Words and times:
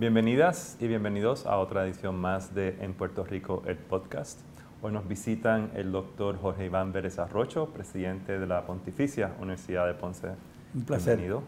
Bienvenidas 0.00 0.78
y 0.80 0.88
bienvenidos 0.88 1.44
a 1.44 1.58
otra 1.58 1.84
edición 1.84 2.16
más 2.16 2.54
de 2.54 2.74
En 2.80 2.94
Puerto 2.94 3.22
Rico, 3.22 3.62
el 3.66 3.76
podcast. 3.76 4.40
Hoy 4.80 4.92
nos 4.92 5.06
visitan 5.06 5.72
el 5.74 5.92
doctor 5.92 6.38
Jorge 6.40 6.64
Iván 6.64 6.90
Vélez 6.90 7.18
Arrocho, 7.18 7.66
presidente 7.66 8.38
de 8.38 8.46
la 8.46 8.64
Pontificia 8.64 9.32
Universidad 9.42 9.86
de 9.86 9.92
Ponce. 9.92 10.28
Un 10.74 10.84
placer. 10.86 11.18
Bienvenido. 11.18 11.42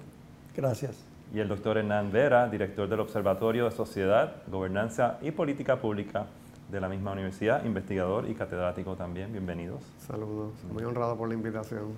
Gracias. 0.55 1.03
Y 1.33 1.41
el 1.41 1.49
doctor 1.49 1.79
Hernán 1.79 2.13
Vera, 2.13 2.47
director 2.51 2.87
del 2.91 3.01
Observatorio 3.01 3.65
de 3.65 3.71
Sociedad, 3.71 4.43
Gobernanza 4.49 5.17
y 5.23 5.31
Política 5.31 5.81
Pública 5.81 6.27
de 6.71 6.79
la 6.79 6.91
misma 6.91 7.13
universidad, 7.13 7.65
investigador 7.65 8.29
y 8.29 8.35
catedrático 8.35 8.97
también. 8.97 9.33
Bienvenidos. 9.33 9.83
Saludos, 10.07 10.53
muy 10.71 10.85
honrado 10.85 11.17
por 11.17 11.27
la 11.27 11.35
invitación. 11.35 11.95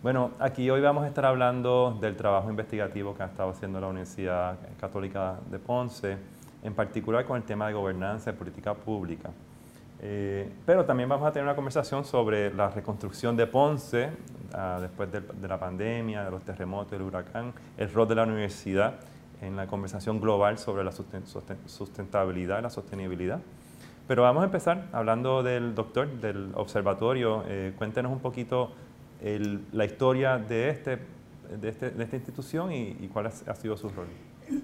Bueno, 0.00 0.30
aquí 0.38 0.70
hoy 0.70 0.80
vamos 0.80 1.02
a 1.02 1.08
estar 1.08 1.26
hablando 1.26 1.98
del 2.00 2.14
trabajo 2.14 2.48
investigativo 2.48 3.16
que 3.16 3.24
ha 3.24 3.26
estado 3.26 3.50
haciendo 3.50 3.80
la 3.80 3.88
Universidad 3.88 4.56
Católica 4.80 5.40
de 5.50 5.58
Ponce, 5.58 6.16
en 6.62 6.72
particular 6.72 7.24
con 7.24 7.36
el 7.36 7.42
tema 7.42 7.66
de 7.66 7.72
gobernanza 7.72 8.30
y 8.30 8.34
política 8.34 8.74
pública. 8.74 9.30
Eh, 10.00 10.48
pero 10.64 10.84
también 10.84 11.08
vamos 11.08 11.26
a 11.26 11.32
tener 11.32 11.44
una 11.44 11.56
conversación 11.56 12.04
sobre 12.04 12.54
la 12.54 12.68
reconstrucción 12.68 13.36
de 13.36 13.48
Ponce 13.48 14.10
ah, 14.54 14.78
después 14.80 15.10
de, 15.10 15.48
la 15.48 15.58
pandemia, 15.58 16.22
de 16.24 16.30
los 16.30 16.44
terremotos, 16.44 16.92
del 16.92 17.02
huracán, 17.02 17.52
el 17.76 17.92
rol 17.92 18.06
de 18.06 18.14
la 18.14 18.22
universidad 18.22 18.94
en 19.42 19.56
la 19.56 19.66
conversación 19.66 20.20
global 20.20 20.58
sobre 20.58 20.84
la 20.84 20.92
sustentabilidad 21.66 22.60
y 22.60 22.62
la 22.62 22.70
sostenibilidad. 22.70 23.40
Pero 24.06 24.22
vamos 24.22 24.42
a 24.42 24.46
empezar 24.46 24.84
hablando 24.92 25.42
del 25.42 25.74
doctor, 25.74 26.08
del 26.20 26.52
observatorio. 26.54 27.42
Eh, 27.48 27.74
cuéntenos 27.76 28.12
un 28.12 28.20
poquito 28.20 28.70
la 29.20 29.84
historia 29.84 30.38
de, 30.38 30.70
este, 30.70 30.98
de, 31.60 31.68
este, 31.68 31.90
de 31.90 32.04
esta 32.04 32.16
institución 32.16 32.72
y, 32.72 32.96
y 33.00 33.08
cuál 33.12 33.26
ha, 33.26 33.54
sido 33.54 33.76
su 33.76 33.88
rol. 33.88 34.06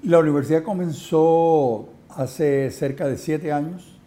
La 0.02 0.18
universidad 0.18 0.62
comenzó 0.62 1.88
hace 2.08 2.70
cerca 2.70 3.06
de 3.06 3.18
siete 3.18 3.52
años 3.52 3.98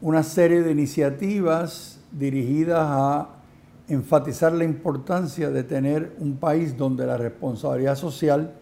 una 0.00 0.22
serie 0.22 0.62
de 0.62 0.72
iniciativas 0.72 2.00
dirigidas 2.10 2.86
a 2.88 3.28
enfatizar 3.88 4.52
la 4.52 4.64
importancia 4.64 5.50
de 5.50 5.64
tener 5.64 6.14
un 6.18 6.36
país 6.36 6.76
donde 6.76 7.06
la 7.06 7.16
responsabilidad 7.16 7.96
social, 7.96 8.54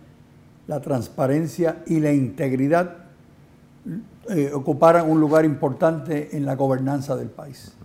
la 0.67 0.81
transparencia 0.81 1.83
y 1.87 2.01
la 2.01 2.13
integridad 2.13 2.97
eh, 4.31 4.51
ocuparan 4.53 5.09
un 5.09 5.21
lugar 5.21 5.45
importante 5.45 6.37
en 6.37 6.45
la 6.45 6.57
gobernanza 6.57 7.17
del 7.17 7.29
país. 7.29 7.78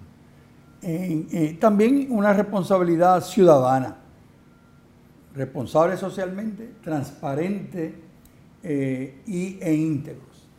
Eh, 0.85 1.57
también 1.61 2.07
una 2.09 2.33
responsabilidad 2.33 3.23
ciudadana, 3.23 3.95
responsable 5.33 5.95
socialmente, 5.95 6.73
transparente 6.83 7.95
eh, 8.61 9.21
y, 9.25 9.57
e 9.61 9.73
íntegros. 9.73 10.49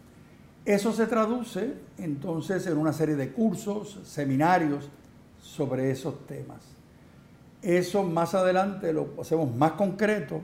Eso 0.64 0.92
se 0.92 1.06
traduce 1.06 1.74
entonces 1.98 2.66
en 2.66 2.78
una 2.78 2.94
serie 2.94 3.16
de 3.16 3.32
cursos, 3.32 4.00
seminarios 4.04 4.88
sobre 5.38 5.90
esos 5.90 6.26
temas. 6.26 6.62
Eso 7.60 8.02
más 8.02 8.34
adelante 8.34 8.94
lo 8.94 9.08
hacemos 9.20 9.54
más 9.54 9.72
concreto, 9.72 10.40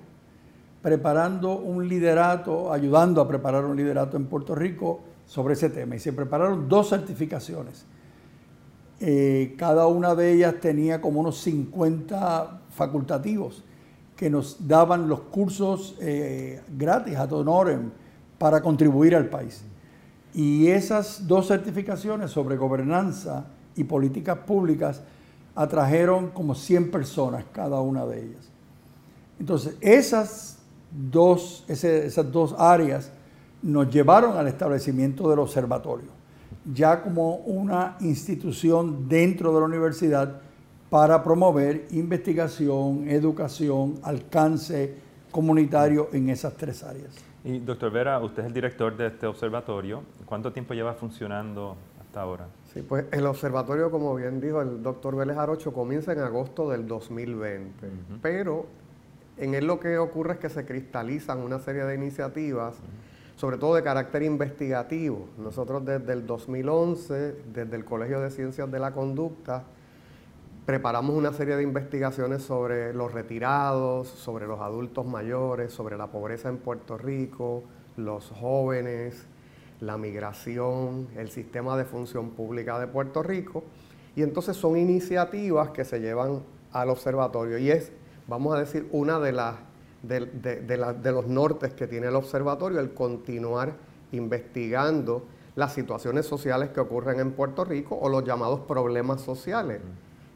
preparando 0.82 1.56
un 1.56 1.88
liderato, 1.88 2.70
ayudando 2.70 3.22
a 3.22 3.28
preparar 3.28 3.64
un 3.64 3.76
liderato 3.76 4.18
en 4.18 4.26
Puerto 4.26 4.54
Rico 4.54 5.00
sobre 5.26 5.54
ese 5.54 5.70
tema. 5.70 5.96
Y 5.96 6.00
se 6.00 6.12
prepararon 6.12 6.68
dos 6.68 6.90
certificaciones 6.90 7.86
eh, 9.02 9.54
cada 9.56 9.86
una 9.86 10.14
de 10.14 10.34
ellas 10.34 10.56
tenía 10.60 11.00
como 11.00 11.20
unos 11.20 11.38
50 11.38 12.60
facultativos 12.70 13.64
que 14.14 14.28
nos 14.28 14.68
daban 14.68 15.08
los 15.08 15.20
cursos 15.20 15.96
eh, 16.00 16.60
gratis 16.76 17.16
a 17.16 17.24
honorem 17.24 17.90
para 18.36 18.60
contribuir 18.60 19.16
al 19.16 19.30
país. 19.30 19.64
Y 20.34 20.68
esas 20.68 21.26
dos 21.26 21.48
certificaciones 21.48 22.30
sobre 22.30 22.58
gobernanza 22.58 23.46
y 23.74 23.84
políticas 23.84 24.36
públicas 24.40 25.00
atrajeron 25.54 26.28
como 26.30 26.54
100 26.54 26.90
personas 26.90 27.44
cada 27.52 27.80
una 27.80 28.04
de 28.04 28.24
ellas. 28.24 28.50
Entonces, 29.38 29.76
esas 29.80 30.58
dos, 30.90 31.64
esas 31.68 32.30
dos 32.30 32.54
áreas 32.58 33.10
nos 33.62 33.90
llevaron 33.90 34.36
al 34.36 34.46
establecimiento 34.46 35.30
del 35.30 35.38
observatorio 35.38 36.19
ya 36.72 37.02
como 37.02 37.36
una 37.36 37.96
institución 38.00 39.08
dentro 39.08 39.52
de 39.54 39.60
la 39.60 39.66
universidad 39.66 40.40
para 40.88 41.22
promover 41.22 41.86
investigación, 41.92 43.08
educación, 43.08 44.00
alcance 44.02 44.94
comunitario 45.30 46.08
en 46.12 46.28
esas 46.28 46.54
tres 46.56 46.82
áreas. 46.82 47.14
Y 47.44 47.58
doctor 47.60 47.90
Vera, 47.90 48.18
usted 48.18 48.42
es 48.42 48.48
el 48.48 48.52
director 48.52 48.96
de 48.96 49.06
este 49.06 49.26
observatorio. 49.26 50.02
¿Cuánto 50.26 50.52
tiempo 50.52 50.74
lleva 50.74 50.94
funcionando 50.94 51.76
hasta 52.00 52.20
ahora? 52.20 52.48
Sí, 52.74 52.82
pues 52.82 53.06
el 53.12 53.24
observatorio, 53.26 53.90
como 53.90 54.14
bien 54.14 54.40
dijo 54.40 54.60
el 54.60 54.82
doctor 54.82 55.16
Vélez 55.16 55.38
Arocho, 55.38 55.72
comienza 55.72 56.12
en 56.12 56.18
agosto 56.20 56.68
del 56.68 56.86
2020, 56.86 57.88
pero 58.20 58.66
en 59.38 59.54
él 59.54 59.66
lo 59.66 59.80
que 59.80 59.96
ocurre 59.96 60.34
es 60.34 60.38
que 60.38 60.50
se 60.50 60.66
cristalizan 60.66 61.38
una 61.38 61.60
serie 61.60 61.84
de 61.84 61.94
iniciativas 61.94 62.74
sobre 63.40 63.56
todo 63.56 63.74
de 63.74 63.82
carácter 63.82 64.22
investigativo. 64.22 65.26
Nosotros 65.38 65.82
desde 65.82 66.12
el 66.12 66.26
2011, 66.26 67.36
desde 67.54 67.74
el 67.74 67.86
Colegio 67.86 68.20
de 68.20 68.30
Ciencias 68.30 68.70
de 68.70 68.78
la 68.78 68.92
Conducta, 68.92 69.64
preparamos 70.66 71.16
una 71.16 71.32
serie 71.32 71.56
de 71.56 71.62
investigaciones 71.62 72.42
sobre 72.42 72.92
los 72.92 73.14
retirados, 73.14 74.08
sobre 74.08 74.46
los 74.46 74.60
adultos 74.60 75.06
mayores, 75.06 75.72
sobre 75.72 75.96
la 75.96 76.08
pobreza 76.08 76.50
en 76.50 76.58
Puerto 76.58 76.98
Rico, 76.98 77.62
los 77.96 78.28
jóvenes, 78.28 79.24
la 79.80 79.96
migración, 79.96 81.08
el 81.16 81.30
sistema 81.30 81.78
de 81.78 81.86
función 81.86 82.32
pública 82.32 82.78
de 82.78 82.88
Puerto 82.88 83.22
Rico. 83.22 83.64
Y 84.16 84.22
entonces 84.22 84.54
son 84.54 84.76
iniciativas 84.76 85.70
que 85.70 85.86
se 85.86 85.98
llevan 85.98 86.42
al 86.72 86.90
observatorio 86.90 87.56
y 87.56 87.70
es, 87.70 87.90
vamos 88.28 88.54
a 88.54 88.58
decir, 88.60 88.86
una 88.92 89.18
de 89.18 89.32
las 89.32 89.69
de, 90.02 91.12
los 91.12 91.26
nortes 91.26 91.74
que 91.74 91.86
tiene 91.86 92.08
el 92.08 92.16
observatorio, 92.16 92.80
el 92.80 92.94
continuar 92.94 93.74
investigando 94.12 95.24
las 95.56 95.72
situaciones 95.72 96.26
sociales 96.26 96.70
que 96.70 96.80
ocurren 96.80 97.20
en 97.20 97.32
Puerto 97.32 97.64
Rico 97.64 97.98
o 98.00 98.08
los 98.08 98.24
llamados 98.24 98.60
problemas 98.60 99.20
sociales, 99.20 99.80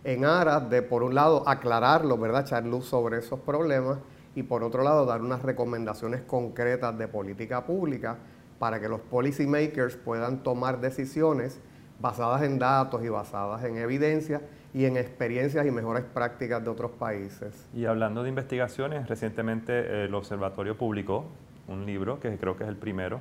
en 0.04 0.24
aras 0.24 0.68
de, 0.68 0.82
por 0.82 1.02
un 1.02 1.14
lado, 1.14 1.48
aclararlos, 1.48 2.20
¿verdad? 2.20 2.42
echar 2.42 2.64
luz 2.66 2.84
sobre 2.84 3.18
esos 3.18 3.40
problemas 3.40 3.98
y 4.34 4.42
por 4.42 4.62
otro 4.62 4.82
lado, 4.82 5.06
dar 5.06 5.22
unas 5.22 5.42
recomendaciones 5.42 6.22
concretas 6.22 6.98
de 6.98 7.08
política 7.08 7.64
pública 7.64 8.18
para 8.58 8.80
que 8.80 8.88
los 8.88 9.00
policy 9.00 9.46
makers 9.46 9.96
puedan 9.96 10.42
tomar 10.42 10.80
decisiones 10.80 11.60
basadas 12.00 12.42
en 12.42 12.58
datos 12.58 13.02
y 13.04 13.08
basadas 13.08 13.64
en 13.64 13.78
evidencia 13.78 14.42
y 14.74 14.86
en 14.86 14.96
experiencias 14.96 15.64
y 15.64 15.70
mejores 15.70 16.02
prácticas 16.02 16.62
de 16.62 16.68
otros 16.68 16.90
países. 16.90 17.68
Y 17.72 17.86
hablando 17.86 18.24
de 18.24 18.28
investigaciones, 18.28 19.08
recientemente 19.08 20.04
el 20.04 20.14
observatorio 20.14 20.76
publicó 20.76 21.26
un 21.68 21.86
libro 21.86 22.18
que 22.18 22.36
creo 22.36 22.56
que 22.56 22.64
es 22.64 22.68
el 22.68 22.76
primero, 22.76 23.20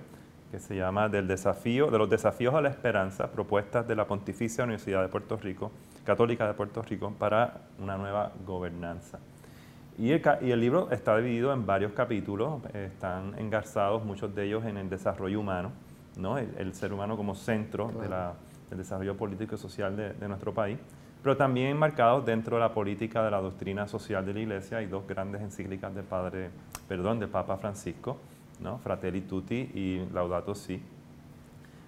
que 0.52 0.60
se 0.60 0.76
llama 0.76 1.10
Del 1.10 1.28
desafío, 1.28 1.92
de 1.92 2.00
los 2.00 2.10
desafíos 2.10 2.56
a 2.56 2.62
la 2.62 2.70
esperanza, 2.70 3.32
propuestas 3.32 3.88
de 3.88 3.96
la 3.96 4.08
Pontificia 4.08 4.64
Universidad 4.64 5.04
de 5.04 5.10
Puerto 5.10 5.38
Rico, 5.38 5.72
Católica 6.04 6.48
de 6.48 6.56
Puerto 6.56 6.82
Rico, 6.82 7.14
para 7.18 7.62
una 7.80 7.98
nueva 7.98 8.32
gobernanza. 8.46 9.20
Y 10.00 10.12
el, 10.12 10.24
y 10.42 10.50
el 10.50 10.60
libro 10.60 10.90
está 10.90 11.16
dividido 11.18 11.54
en 11.54 11.68
varios 11.68 11.92
capítulos, 11.94 12.62
están 12.74 13.38
engarzados 13.38 14.04
muchos 14.04 14.34
de 14.34 14.46
ellos 14.46 14.66
en 14.66 14.78
el 14.78 14.90
desarrollo 14.90 15.40
humano, 15.40 15.72
¿no? 16.18 16.40
el, 16.40 16.74
ser 16.74 16.94
humano 16.94 17.16
como 17.16 17.36
centro 17.36 17.90
de 17.90 18.10
la, 18.10 18.34
del 18.70 18.80
desarrollo 18.80 19.16
político 19.16 19.54
y 19.54 19.58
social 19.60 19.96
de, 19.96 20.14
de 20.14 20.28
nuestro 20.28 20.52
país 20.52 20.80
pero 21.24 21.38
también 21.38 21.68
enmarcados 21.68 22.26
dentro 22.26 22.58
de 22.58 22.60
la 22.60 22.74
política 22.74 23.24
de 23.24 23.32
la 23.32 23.40
doctrina 23.40 23.88
social 23.88 24.26
de 24.26 24.34
la 24.34 24.40
Iglesia. 24.42 24.80
Hay 24.80 24.88
dos 24.88 25.08
grandes 25.08 25.42
encíclicas 25.42 25.96
del 25.96 26.04
Padre, 26.04 26.50
perdón, 26.88 27.20
del 27.20 27.30
Papa 27.30 27.56
Francisco, 27.56 28.18
¿no? 28.60 28.78
Fratelli 28.80 29.22
Tutti 29.22 29.56
y 29.56 30.06
Laudato 30.14 30.54
Si. 30.54 30.82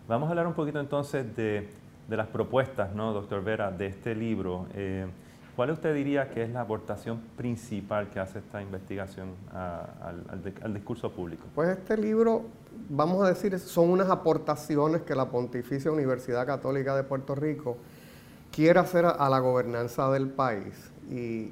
Vamos 0.07 0.27
a 0.27 0.29
hablar 0.29 0.47
un 0.47 0.53
poquito 0.53 0.79
entonces 0.79 1.35
de, 1.35 1.67
las 2.07 2.27
propuestas, 2.27 2.95
¿no, 2.95 3.11
doctor 3.11 3.43
Vera, 3.43 3.71
de 3.71 3.87
este 3.87 4.15
libro. 4.15 4.67
Eh, 4.73 5.05
¿Cuál 5.55 5.71
usted 5.71 5.93
diría 5.93 6.29
que 6.29 6.43
es 6.43 6.49
la 6.49 6.61
aportación 6.61 7.19
principal 7.35 8.09
que 8.09 8.19
hace 8.19 8.39
esta 8.39 8.61
investigación 8.61 9.29
al, 9.51 10.73
discurso 10.73 11.11
público? 11.11 11.45
Pues 11.55 11.69
este 11.69 11.97
libro, 11.97 12.43
vamos 12.89 13.23
a 13.23 13.29
decir, 13.29 13.57
son 13.59 13.89
unas 13.89 14.09
aportaciones 14.09 15.01
que 15.01 15.15
la 15.15 15.29
Pontificia 15.29 15.91
Universidad 15.91 16.45
Católica 16.45 16.95
de 16.95 17.03
Puerto 17.03 17.35
Rico 17.35 17.77
quiere 18.55 18.79
hacer 18.79 19.05
a, 19.05 19.29
la 19.29 19.39
gobernanza 19.39 20.09
del 20.11 20.29
país. 20.29 20.73
Y, 21.11 21.51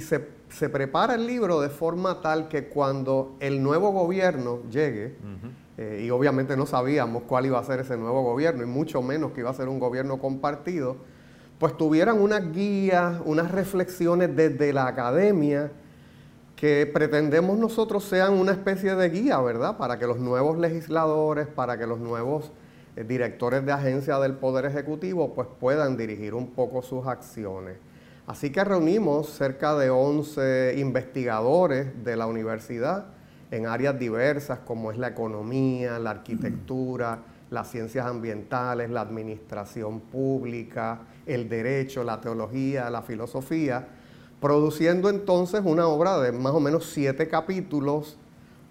se, 0.00 0.68
prepara 0.68 1.14
el 1.16 1.26
libro 1.26 1.60
de 1.60 1.68
forma 1.68 2.20
tal 2.20 2.46
que 2.48 2.68
cuando 2.68 3.34
el 3.40 3.60
nuevo 3.60 3.90
gobierno 3.90 4.60
llegue, 4.70 5.16
eh, 5.78 6.04
y 6.06 6.10
obviamente 6.10 6.56
no 6.56 6.66
sabíamos 6.66 7.24
cuál 7.24 7.46
iba 7.46 7.58
a 7.58 7.64
ser 7.64 7.80
ese 7.80 7.96
nuevo 7.96 8.22
gobierno, 8.22 8.62
y 8.62 8.66
mucho 8.66 9.02
menos 9.02 9.32
que 9.32 9.40
iba 9.40 9.50
a 9.50 9.54
ser 9.54 9.68
un 9.68 9.80
gobierno 9.80 10.18
compartido, 10.18 10.96
pues 11.58 11.76
tuvieran 11.76 12.20
unas 12.20 12.52
guías, 12.52 13.20
unas 13.24 13.50
reflexiones 13.50 14.34
desde 14.36 14.72
la 14.72 14.86
academia 14.86 15.72
que 16.54 16.86
pretendemos 16.86 17.58
nosotros 17.58 18.04
sean 18.04 18.34
una 18.34 18.52
especie 18.52 18.94
de 18.94 19.08
guía, 19.08 19.40
¿verdad? 19.40 19.76
Para 19.76 19.98
que 19.98 20.06
los 20.06 20.18
nuevos 20.18 20.56
legisladores, 20.58 21.48
para 21.48 21.76
que 21.76 21.86
los 21.88 21.98
nuevos 21.98 22.52
directores 22.96 23.64
de 23.64 23.72
agencia 23.72 24.18
del 24.18 24.34
Poder 24.34 24.66
Ejecutivo 24.66 25.34
pues 25.34 25.48
puedan 25.58 25.96
dirigir 25.96 26.34
un 26.34 26.50
poco 26.50 26.82
sus 26.82 27.06
acciones. 27.06 27.76
Así 28.26 28.50
que 28.50 28.62
reunimos 28.62 29.30
cerca 29.30 29.74
de 29.74 29.90
11 29.90 30.74
investigadores 30.78 32.04
de 32.04 32.16
la 32.16 32.26
universidad 32.26 33.06
en 33.50 33.66
áreas 33.66 33.98
diversas 33.98 34.60
como 34.60 34.92
es 34.92 34.98
la 34.98 35.08
economía, 35.08 35.98
la 35.98 36.10
arquitectura, 36.10 37.18
las 37.50 37.70
ciencias 37.70 38.06
ambientales, 38.06 38.90
la 38.90 39.02
administración 39.02 40.00
pública, 40.00 41.00
el 41.26 41.48
derecho, 41.48 42.02
la 42.02 42.20
teología, 42.20 42.88
la 42.88 43.02
filosofía, 43.02 43.86
produciendo 44.40 45.10
entonces 45.10 45.60
una 45.64 45.86
obra 45.86 46.18
de 46.18 46.32
más 46.32 46.52
o 46.52 46.60
menos 46.60 46.86
siete 46.86 47.28
capítulos, 47.28 48.18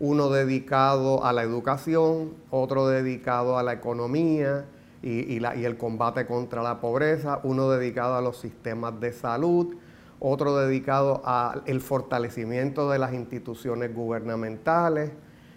uno 0.02 0.30
dedicado 0.30 1.24
a 1.24 1.32
la 1.32 1.44
educación, 1.44 2.34
otro 2.50 2.88
dedicado 2.88 3.60
a 3.60 3.64
la 3.64 3.74
economía 3.74 4.66
y, 5.04 5.38
el 5.38 5.78
combate 5.78 6.26
contra 6.26 6.64
la 6.64 6.82
pobreza, 6.82 7.40
uno 7.44 7.70
dedicado 7.70 8.16
a 8.16 8.22
los 8.22 8.38
sistemas 8.38 9.00
de 9.00 9.14
salud, 9.14 9.76
otro 10.20 10.58
dedicado 10.58 11.22
al 11.24 11.82
fortalecimiento 11.82 12.90
de 12.90 12.98
las 12.98 13.14
instituciones 13.14 13.94
gubernamentales, 13.94 15.12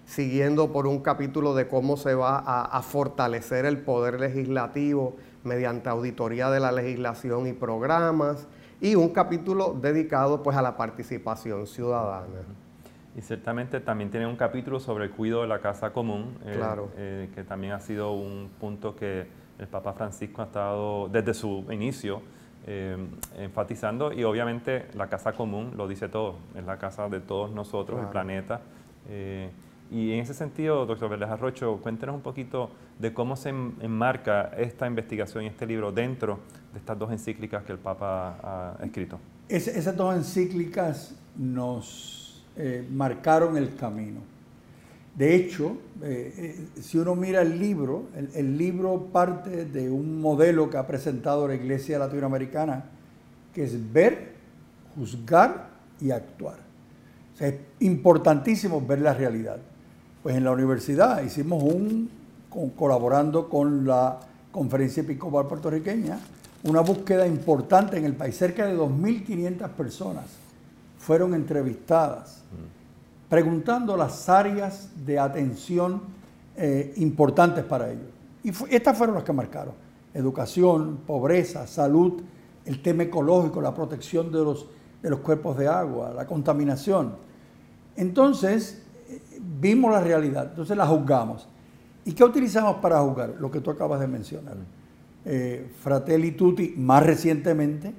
siguiendo 0.05 0.71
por 0.73 0.87
un 0.87 0.99
capítulo 0.99 1.55
de 1.55 1.67
cómo 1.67 1.97
se 1.97 2.15
va 2.15 2.39
a, 2.39 2.83
fortalecer 2.83 3.65
el 3.65 3.79
poder 3.79 4.21
legislativo 4.21 5.17
mediante 5.43 5.89
auditoría 5.89 6.51
de 6.51 6.61
la 6.61 6.71
legislación 6.71 7.47
y 7.47 7.55
programas, 7.55 8.47
y 8.83 8.95
un 8.95 9.09
capítulo 9.09 9.75
dedicado 9.81 10.43
pues 10.43 10.55
a 10.55 10.61
la 10.61 10.77
participación 10.77 11.67
ciudadana. 11.67 12.64
Y 13.17 13.23
ciertamente 13.23 13.81
también 13.81 14.11
tiene 14.11 14.27
un 14.27 14.37
capítulo 14.37 14.81
sobre 14.81 15.05
el 15.05 15.11
cuidado 15.13 15.43
de 15.43 15.49
la 15.49 15.61
casa 15.61 15.93
común, 15.93 16.37
eh, 16.45 16.55
claro. 16.57 16.91
Eh, 16.97 17.31
que 17.35 17.45
también 17.45 17.73
ha 17.73 17.81
sido 17.81 18.13
un 18.13 18.51
punto 18.59 18.97
que 18.97 19.27
el 19.59 19.69
Papa 19.69 19.93
Francisco 19.93 20.43
ha 20.43 20.47
estado 20.47 21.09
desde 21.09 21.33
su 21.33 21.65
inicio 21.71 22.23
eh, 22.67 22.97
enfatizando 23.39 24.13
y 24.13 24.25
obviamente 24.25 24.87
la 24.95 25.09
casa 25.09 25.33
común 25.33 25.75
lo 25.77 25.87
dice 25.87 26.09
todo, 26.09 26.39
es 26.57 26.65
la 26.65 26.79
casa 26.79 27.09
de 27.09 27.21
todos 27.21 27.53
nosotros, 27.53 28.01
el 28.01 28.09
planeta. 28.09 28.61
Y 29.91 30.13
en 30.13 30.19
ese 30.19 30.35
sentido, 30.35 30.87
doctor 30.87 31.11
Vélez 31.11 31.29
Arrocho, 31.29 31.79
cuéntenos 31.81 32.17
un 32.17 32.23
poquito 32.23 32.71
de 32.99 33.13
cómo 33.13 33.37
se 33.37 33.51
enmarca 33.51 34.51
esta 34.57 34.89
investigación 34.89 35.45
y 35.45 35.47
este 35.49 35.67
libro 35.67 35.93
dentro 35.93 36.41
de 36.73 36.81
estas 36.81 36.99
dos 36.99 37.13
encíclicas 37.13 37.63
que 37.63 37.73
el 37.73 37.79
Papa 37.79 38.75
ha 38.81 38.85
escrito. 38.85 39.21
esas 39.49 39.97
dos 39.97 40.17
encíclicas 40.17 41.15
nos 41.37 42.24
eh, 42.57 42.87
marcaron 42.89 43.57
el 43.57 43.75
camino. 43.75 44.21
De 45.17 45.35
hecho, 45.35 45.77
eh, 46.03 46.35
eh, 46.37 46.81
si 46.81 46.99
uno 46.99 47.17
mira 47.17 47.43
el 47.43 47.59
libro, 47.59 48.05
el, 48.15 48.57
libro 48.57 49.09
parte 49.13 49.65
de 49.65 49.91
un 49.91 50.21
modelo 50.21 50.71
que 50.71 50.77
ha 50.77 50.87
presentado 50.87 51.49
la 51.49 51.55
Iglesia 51.55 51.99
Latinoamericana, 51.99 52.85
que 53.53 53.65
es 53.65 53.93
ver, 53.93 54.35
juzgar 54.95 55.69
y 56.01 56.11
actuar. 56.11 56.59
es 57.41 57.55
importantísimo 57.81 58.81
ver 58.85 59.01
la 59.01 59.15
realidad. 59.15 59.59
Pues 60.23 60.37
en 60.37 60.45
la 60.45 60.53
universidad 60.53 61.23
hicimos 61.23 61.63
un, 61.63 62.09
colaborando 62.77 63.49
con 63.49 63.87
la 63.87 64.19
Conferencia 64.53 65.03
Episcopal 65.03 65.47
Puertorriqueña, 65.47 66.19
una 66.63 66.81
búsqueda 66.81 67.27
importante 67.27 67.97
en 67.99 68.05
el 68.05 68.15
país. 68.15 68.37
Cerca 68.37 68.67
de 68.67 68.77
2.500 68.77 69.69
personas 69.71 70.44
fueron 71.05 71.35
entrevistadas 71.35 72.43
preguntando 73.29 73.97
las 73.97 74.29
áreas 74.29 74.89
de 75.05 75.19
atención 75.19 76.01
eh, 76.57 76.95
importantes 76.97 77.65
para 77.65 77.91
ellos. 77.91 78.07
Y 78.43 78.51
estas 78.75 78.97
fueron 78.97 79.17
las 79.17 79.25
que 79.25 79.33
marcaron. 79.33 79.75
Educación, 80.15 81.01
pobreza, 81.07 81.67
salud, 81.67 82.23
el 82.65 82.81
tema 82.81 83.03
ecológico, 83.03 83.61
la 83.61 83.75
protección 83.75 84.33
de 84.33 84.39
los, 84.39 84.67
de 85.03 85.11
los 85.11 85.21
cuerpos 85.21 85.59
de 85.59 85.69
agua, 85.69 86.13
la 86.15 86.27
contaminación. 86.27 87.17
Entonces, 87.97 88.83
vimos 89.61 89.93
la 89.93 90.01
realidad, 90.01 90.47
entonces 90.51 90.77
la 90.77 90.87
juzgamos. 90.87 91.47
¿Y 92.07 92.13
qué 92.13 92.25
utilizamos 92.25 92.77
para 92.77 93.01
juzgar? 93.01 93.35
Lo 93.39 93.51
que 93.51 93.61
tú 93.61 93.71
acabas 93.71 94.01
de 94.01 94.07
mencionar. 94.07 94.57
Eh, 95.27 95.71
Fratelli 95.83 96.33
Tutti, 96.33 96.75
más 96.77 97.05
recientemente, 97.05 97.93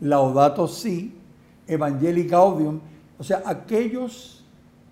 Laudato 0.00 0.66
Si, 0.66 1.23
Evangelii 1.66 2.26
Gaudium, 2.26 2.80
o 3.18 3.24
sea, 3.24 3.42
aquellos, 3.46 4.44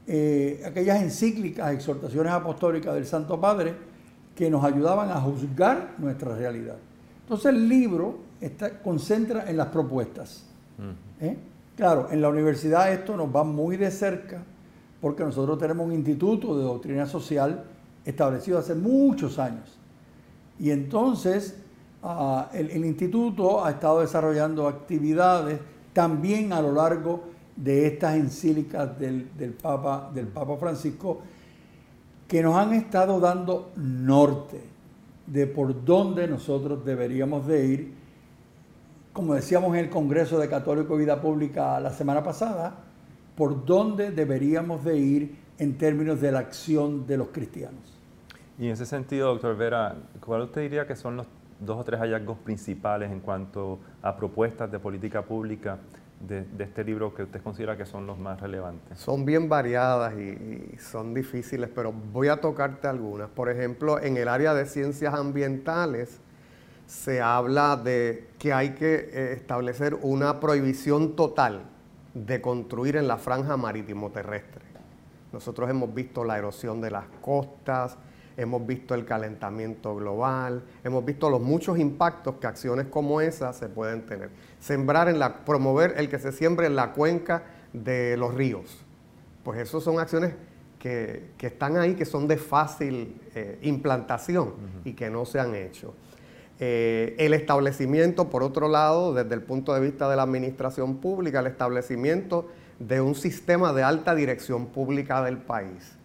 eh, 0.06 0.62
aquellas 0.64 1.02
encíclicas, 1.02 1.72
exhortaciones 1.72 2.32
apostólicas 2.32 2.94
del 2.94 3.06
Santo 3.06 3.40
Padre 3.40 3.74
que 4.34 4.50
nos 4.50 4.64
ayudaban 4.64 5.10
a 5.10 5.20
juzgar 5.20 5.94
nuestra 5.98 6.34
realidad. 6.36 6.76
Entonces 7.22 7.46
el 7.46 7.68
libro 7.68 8.18
está, 8.40 8.80
concentra 8.80 9.48
en 9.48 9.56
las 9.56 9.68
propuestas. 9.68 10.44
¿eh? 11.20 11.36
Claro, 11.76 12.08
en 12.10 12.20
la 12.20 12.28
universidad 12.28 12.92
esto 12.92 13.16
nos 13.16 13.34
va 13.34 13.44
muy 13.44 13.76
de 13.76 13.90
cerca 13.90 14.42
porque 15.00 15.24
nosotros 15.24 15.58
tenemos 15.58 15.84
un 15.84 15.92
instituto 15.92 16.56
de 16.56 16.62
doctrina 16.62 17.06
social 17.06 17.64
establecido 18.04 18.58
hace 18.58 18.74
muchos 18.74 19.38
años. 19.38 19.78
Y 20.60 20.70
entonces 20.70 21.56
ah, 22.04 22.48
el, 22.52 22.84
instituto 22.84 23.64
ha 23.64 23.70
estado 23.72 24.00
desarrollando 24.00 24.68
actividades 24.68 25.58
también 25.92 26.52
a 26.52 26.60
lo 26.60 26.72
largo 26.72 27.24
de 27.56 27.86
estas 27.86 28.16
encíclicas 28.16 28.98
del, 28.98 29.28
Papa, 29.60 30.10
del 30.12 30.26
Papa 30.26 30.56
Francisco 30.56 31.20
que 32.26 32.42
nos 32.42 32.56
han 32.56 32.72
estado 32.72 33.20
dando 33.20 33.72
norte 33.76 34.60
de 35.26 35.46
por 35.46 35.84
dónde 35.84 36.26
nosotros 36.26 36.84
deberíamos 36.84 37.46
de 37.46 37.66
ir. 37.66 37.94
Como 39.12 39.34
decíamos 39.34 39.74
en 39.74 39.80
el 39.84 39.90
Congreso 39.90 40.38
de 40.38 40.48
Católico 40.48 40.96
Vida 40.96 41.20
Pública 41.20 41.78
la 41.78 41.90
semana 41.90 42.22
pasada, 42.22 42.74
por 43.36 43.66
dónde 43.66 44.10
deberíamos 44.10 44.82
de 44.84 44.96
ir 44.96 45.36
en 45.58 45.76
términos 45.76 46.20
de 46.20 46.32
la 46.32 46.38
acción 46.38 47.06
de 47.06 47.18
los 47.18 47.28
cristianos. 47.28 47.98
Y 48.58 48.66
en 48.66 48.72
ese 48.72 48.86
sentido, 48.86 49.28
doctor 49.28 49.56
Vera, 49.56 49.96
¿cuál 50.24 50.42
usted 50.42 50.62
diría 50.62 50.86
que 50.86 50.96
son 50.96 51.16
los 51.16 51.26
dos 51.64 51.78
o 51.78 51.84
tres 51.84 52.00
hallazgos 52.00 52.38
principales 52.38 53.10
en 53.10 53.20
cuanto 53.20 53.78
a 54.02 54.16
propuestas 54.16 54.70
de 54.70 54.78
política 54.78 55.22
pública 55.22 55.78
de, 56.26 56.46
este 56.58 56.84
libro 56.84 57.14
que 57.14 57.24
usted 57.24 57.42
considera 57.42 57.76
que 57.76 57.84
son 57.84 58.06
los 58.06 58.18
más 58.18 58.40
relevantes? 58.40 58.98
Son 58.98 59.24
bien 59.24 59.48
variadas 59.48 60.14
y, 60.14 60.76
son 60.78 61.14
difíciles, 61.14 61.68
pero 61.74 61.92
voy 61.92 62.28
a 62.28 62.40
tocarte 62.40 62.86
algunas. 62.88 63.28
Por 63.28 63.50
ejemplo, 63.50 64.00
en 64.00 64.16
el 64.16 64.28
área 64.28 64.54
de 64.54 64.66
ciencias 64.66 65.14
ambientales 65.14 66.20
se 66.86 67.20
habla 67.20 67.76
de 67.76 68.28
que 68.38 68.52
hay 68.52 68.70
que 68.70 68.94
eh, 68.94 69.32
establecer 69.32 69.96
una 70.02 70.40
prohibición 70.40 71.16
total 71.16 71.62
de 72.14 72.40
construir 72.40 72.96
en 72.96 73.08
la 73.08 73.16
franja 73.16 73.56
marítimo 73.56 74.10
terrestre. 74.10 74.62
Nosotros 75.32 75.70
hemos 75.70 75.94
visto 75.94 76.24
la 76.24 76.36
erosión 76.36 76.80
de 76.80 76.90
las 76.90 77.06
costas, 77.22 77.96
hemos 78.36 78.66
visto 78.66 78.94
el 78.94 79.04
calentamiento 79.04 79.94
global, 79.94 80.62
hemos 80.84 81.04
visto 81.04 81.30
los 81.30 81.40
muchos 81.40 81.78
impactos 81.78 82.36
que 82.36 82.46
acciones 82.46 82.86
como 82.86 83.20
esas 83.20 83.56
se 83.56 83.68
pueden 83.68 84.06
tener. 84.06 84.30
Sembrar 84.60 85.08
en 85.08 85.18
la, 85.18 85.44
promover 85.44 85.94
el 85.96 86.08
que 86.08 86.18
se 86.18 86.32
siembre 86.32 86.66
en 86.66 86.76
la 86.76 86.92
cuenca 86.92 87.44
de 87.72 88.16
los 88.16 88.34
ríos. 88.34 88.84
Pues 89.42 89.58
esas 89.58 89.82
son 89.82 89.98
acciones 89.98 90.34
que, 90.78 91.30
están 91.40 91.76
ahí, 91.76 91.94
que 91.94 92.04
son 92.04 92.26
de 92.26 92.36
fácil 92.36 93.20
eh, 93.34 93.58
implantación 93.62 94.54
y 94.84 94.94
que 94.94 95.10
no 95.10 95.24
se 95.24 95.38
han 95.38 95.54
hecho. 95.54 95.94
Eh, 96.58 97.16
el 97.18 97.34
establecimiento, 97.34 98.30
por 98.30 98.42
otro 98.42 98.68
lado, 98.68 99.14
desde 99.14 99.34
el 99.34 99.42
punto 99.42 99.74
de 99.74 99.80
vista 99.80 100.08
de 100.08 100.16
la 100.16 100.22
administración 100.22 100.98
pública, 100.98 101.40
el 101.40 101.46
establecimiento 101.48 102.48
de 102.78 103.00
un 103.00 103.14
sistema 103.14 103.72
de 103.72 103.82
alta 103.82 104.14
dirección 104.14 104.66
pública 104.66 105.22
del 105.22 105.38
país, 105.38 105.96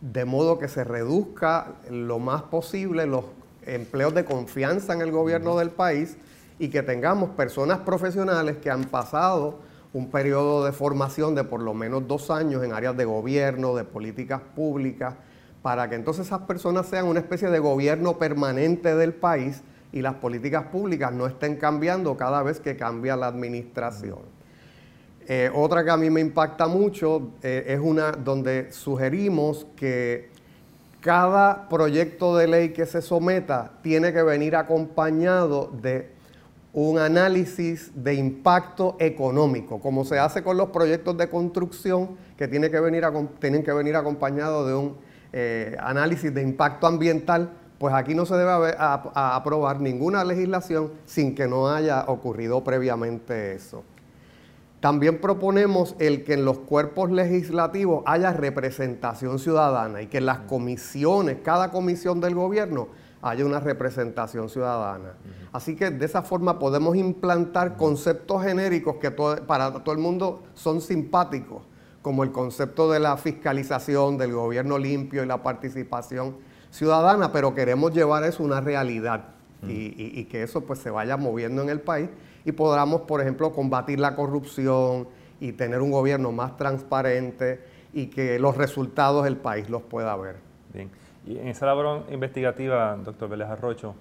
de 0.00 0.24
modo 0.24 0.58
que 0.58 0.68
se 0.68 0.84
reduzca 0.84 1.74
lo 1.90 2.18
más 2.18 2.42
posible 2.42 3.06
los 3.06 3.24
empleos 3.66 4.14
de 4.14 4.24
confianza 4.24 4.92
en 4.92 5.00
el 5.00 5.10
gobierno 5.10 5.56
del 5.58 5.70
país 5.70 6.16
y 6.58 6.68
que 6.68 6.82
tengamos 6.82 7.30
personas 7.30 7.80
profesionales 7.80 8.58
que 8.58 8.70
han 8.70 8.84
pasado 8.84 9.58
un 9.92 10.10
periodo 10.10 10.64
de 10.64 10.72
formación 10.72 11.34
de 11.34 11.44
por 11.44 11.62
lo 11.62 11.72
menos 11.72 12.06
dos 12.06 12.30
años 12.30 12.64
en 12.64 12.72
áreas 12.72 12.96
de 12.96 13.04
gobierno, 13.04 13.74
de 13.74 13.84
políticas 13.84 14.40
públicas, 14.54 15.14
para 15.62 15.88
que 15.88 15.94
entonces 15.94 16.26
esas 16.26 16.42
personas 16.42 16.86
sean 16.86 17.06
una 17.06 17.20
especie 17.20 17.48
de 17.48 17.58
gobierno 17.58 18.18
permanente 18.18 18.94
del 18.94 19.14
país 19.14 19.62
y 19.92 20.02
las 20.02 20.14
políticas 20.14 20.64
públicas 20.64 21.12
no 21.12 21.26
estén 21.26 21.56
cambiando 21.56 22.16
cada 22.16 22.42
vez 22.42 22.60
que 22.60 22.76
cambia 22.76 23.16
la 23.16 23.28
administración. 23.28 24.18
Eh, 25.26 25.50
otra 25.54 25.84
que 25.84 25.90
a 25.90 25.96
mí 25.96 26.10
me 26.10 26.20
impacta 26.20 26.66
mucho 26.66 27.30
eh, 27.42 27.64
es 27.68 27.80
una 27.80 28.12
donde 28.12 28.70
sugerimos 28.72 29.66
que 29.74 30.28
cada 31.00 31.68
proyecto 31.68 32.36
de 32.36 32.46
ley 32.46 32.68
que 32.70 32.84
se 32.84 33.00
someta 33.00 33.72
tiene 33.82 34.12
que 34.12 34.22
venir 34.22 34.54
acompañado 34.54 35.70
de 35.80 36.10
un 36.74 36.98
análisis 36.98 37.92
de 37.94 38.14
impacto 38.14 38.96
económico, 38.98 39.80
como 39.80 40.04
se 40.04 40.18
hace 40.18 40.42
con 40.42 40.56
los 40.56 40.70
proyectos 40.70 41.16
de 41.16 41.28
construcción 41.28 42.16
que, 42.36 42.48
tiene 42.48 42.70
que 42.70 42.80
venir 42.80 43.04
tienen 43.38 43.62
que 43.62 43.72
venir 43.72 43.96
acompañados 43.96 44.66
de 44.66 44.74
un 44.74 44.96
eh, 45.32 45.76
análisis 45.80 46.34
de 46.34 46.42
impacto 46.42 46.86
ambiental, 46.86 47.50
pues 47.78 47.94
aquí 47.94 48.14
no 48.14 48.26
se 48.26 48.34
debe 48.36 48.74
aprobar 48.78 49.80
ninguna 49.80 50.24
legislación 50.24 50.92
sin 51.06 51.34
que 51.34 51.46
no 51.46 51.68
haya 51.68 52.04
ocurrido 52.08 52.62
previamente 52.64 53.54
eso. 53.54 53.84
También 54.84 55.18
proponemos 55.18 55.96
el 55.98 56.24
que 56.24 56.34
en 56.34 56.44
los 56.44 56.58
cuerpos 56.58 57.10
legislativos 57.10 58.02
haya 58.04 58.34
representación 58.34 59.38
ciudadana 59.38 60.02
y 60.02 60.08
que 60.08 60.18
en 60.18 60.26
las 60.26 60.40
comisiones, 60.40 61.38
cada 61.42 61.70
comisión 61.70 62.20
del 62.20 62.34
gobierno, 62.34 62.88
haya 63.22 63.46
una 63.46 63.60
representación 63.60 64.50
ciudadana. 64.50 65.14
Así 65.52 65.74
que 65.74 65.90
de 65.90 66.04
esa 66.04 66.20
forma 66.20 66.58
podemos 66.58 66.96
implantar 66.96 67.78
conceptos 67.78 68.42
genéricos 68.42 68.96
que 68.96 69.10
para 69.10 69.72
todo 69.82 69.94
el 69.94 70.02
mundo 70.02 70.42
son 70.52 70.82
simpáticos, 70.82 71.62
como 72.02 72.22
el 72.22 72.30
concepto 72.30 72.92
de 72.92 73.00
la 73.00 73.16
fiscalización, 73.16 74.18
del 74.18 74.34
gobierno 74.34 74.76
limpio 74.76 75.22
y 75.24 75.26
la 75.26 75.42
participación 75.42 76.36
ciudadana, 76.70 77.32
pero 77.32 77.54
queremos 77.54 77.94
llevar 77.94 78.22
eso 78.24 78.42
a 78.42 78.46
una 78.46 78.60
realidad 78.60 79.28
y, 79.66 80.24
que 80.24 80.42
eso 80.42 80.60
pues 80.60 80.80
se 80.80 80.90
vaya 80.90 81.16
moviendo 81.16 81.62
en 81.62 81.70
el 81.70 81.80
país 81.80 82.10
y 82.44 82.52
podamos, 82.52 83.02
por 83.02 83.20
ejemplo, 83.20 83.52
combatir 83.52 83.98
la 84.00 84.14
corrupción 84.14 85.08
y 85.40 85.52
tener 85.52 85.80
un 85.80 85.90
gobierno 85.90 86.32
más 86.32 86.56
transparente 86.56 87.64
y 87.92 88.06
que 88.06 88.38
los 88.38 88.56
resultados 88.56 89.24
del 89.24 89.36
país 89.36 89.68
los 89.70 89.82
pueda 89.82 90.14
ver. 90.16 90.36
Bien. 90.72 90.90
Y 91.26 91.38
en 91.38 91.48
esa 91.48 91.66
labor 91.66 92.04
investigativa, 92.10 92.96
doctor 92.96 93.28
Vélez 93.28 93.48
Arrocho, 93.48 93.94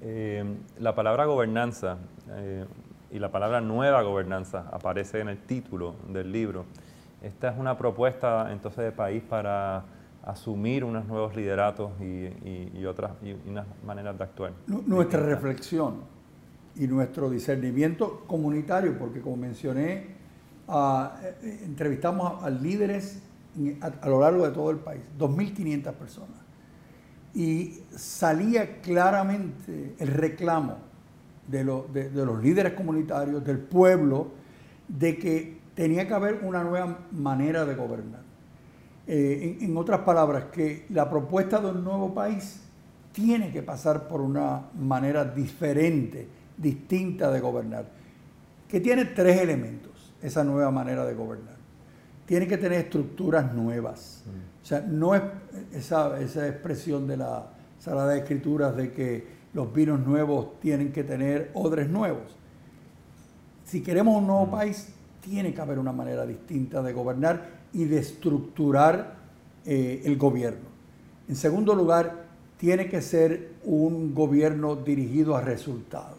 eh, 0.00 0.44
la 0.78 0.94
palabra 0.94 1.26
gobernanza 1.26 1.98
eh, 2.30 2.64
y 3.10 3.18
la 3.18 3.30
palabra 3.30 3.60
nueva 3.60 4.02
gobernanza 4.02 4.68
aparece 4.72 5.20
en 5.20 5.28
el 5.28 5.38
título 5.38 5.94
del 6.08 6.32
libro. 6.32 6.64
Esta 7.20 7.50
es 7.50 7.58
una 7.58 7.76
propuesta 7.76 8.50
entonces 8.50 8.84
de 8.84 8.92
país 8.92 9.22
para 9.22 9.84
asumir 10.24 10.84
unos 10.84 11.06
nuevos 11.06 11.36
lideratos 11.36 11.90
y, 12.00 12.84
otras 12.84 13.12
y 13.22 13.36
unas 13.48 13.66
maneras 13.84 14.16
de 14.16 14.24
actuar. 14.24 14.52
Nuestra 14.66 15.20
reflexión 15.20 16.11
y 16.76 16.86
nuestro 16.86 17.30
discernimiento 17.30 18.24
comunitario, 18.26 18.98
porque 18.98 19.20
como 19.20 19.36
mencioné, 19.36 20.06
ah, 20.68 21.16
eh, 21.42 21.62
entrevistamos 21.64 22.42
a, 22.42 22.50
líderes 22.50 23.20
a, 23.80 24.08
lo 24.08 24.20
largo 24.20 24.46
de 24.46 24.52
todo 24.52 24.70
el 24.70 24.78
país, 24.78 25.02
2.500 25.18 25.92
personas 25.92 26.42
y 27.34 27.80
salía 27.96 28.80
claramente 28.80 29.94
el 29.98 30.08
reclamo 30.08 30.76
de, 31.48 31.64
los 31.64 32.42
líderes 32.42 32.72
comunitarios, 32.74 33.44
del 33.44 33.58
pueblo, 33.58 34.28
de 34.88 35.18
que 35.18 35.58
tenía 35.74 36.06
que 36.06 36.14
haber 36.14 36.40
una 36.42 36.62
nueva 36.62 37.06
manera 37.10 37.64
de 37.64 37.74
gobernar. 37.74 38.22
Eh, 39.06 39.58
en, 39.60 39.76
otras 39.76 40.00
palabras, 40.00 40.44
que 40.52 40.86
la 40.90 41.10
propuesta 41.10 41.60
de 41.60 41.70
un 41.70 41.84
nuevo 41.84 42.14
país 42.14 42.60
tiene 43.12 43.50
que 43.50 43.62
pasar 43.62 44.08
por 44.08 44.20
una 44.20 44.68
manera 44.78 45.24
diferente, 45.24 46.28
distinta 46.56 47.30
de 47.30 47.40
gobernar, 47.40 47.86
que 48.68 48.80
tiene 48.80 49.06
tres 49.06 49.40
elementos, 49.40 50.12
esa 50.22 50.44
nueva 50.44 50.70
manera 50.70 51.04
de 51.04 51.14
gobernar. 51.14 51.56
Tiene 52.26 52.46
que 52.46 52.56
tener 52.56 52.78
estructuras 52.78 53.52
nuevas. 53.52 54.22
O 54.62 54.66
sea, 54.66 54.80
no 54.80 55.14
es 55.14 55.22
esa, 55.72 56.20
esa 56.20 56.46
expresión 56.48 57.06
de 57.06 57.16
la 57.16 57.46
Sagrada 57.78 58.16
Escrituras 58.16 58.76
de 58.76 58.92
que 58.92 59.26
los 59.54 59.72
vinos 59.72 60.00
nuevos 60.06 60.60
tienen 60.60 60.92
que 60.92 61.04
tener 61.04 61.50
odres 61.54 61.88
nuevos. 61.88 62.36
Si 63.64 63.82
queremos 63.82 64.16
un 64.16 64.26
nuevo 64.26 64.50
país, 64.50 64.88
tiene 65.20 65.52
que 65.52 65.60
haber 65.60 65.78
una 65.78 65.92
manera 65.92 66.26
distinta 66.26 66.82
de 66.82 66.92
gobernar 66.92 67.62
y 67.72 67.84
de 67.84 67.98
estructurar 67.98 69.16
eh, 69.64 70.02
el 70.04 70.16
gobierno. 70.16 70.68
En 71.28 71.36
segundo 71.36 71.74
lugar, 71.74 72.26
tiene 72.58 72.88
que 72.88 73.00
ser 73.02 73.54
un 73.64 74.14
gobierno 74.14 74.76
dirigido 74.76 75.36
a 75.36 75.40
resultados. 75.40 76.18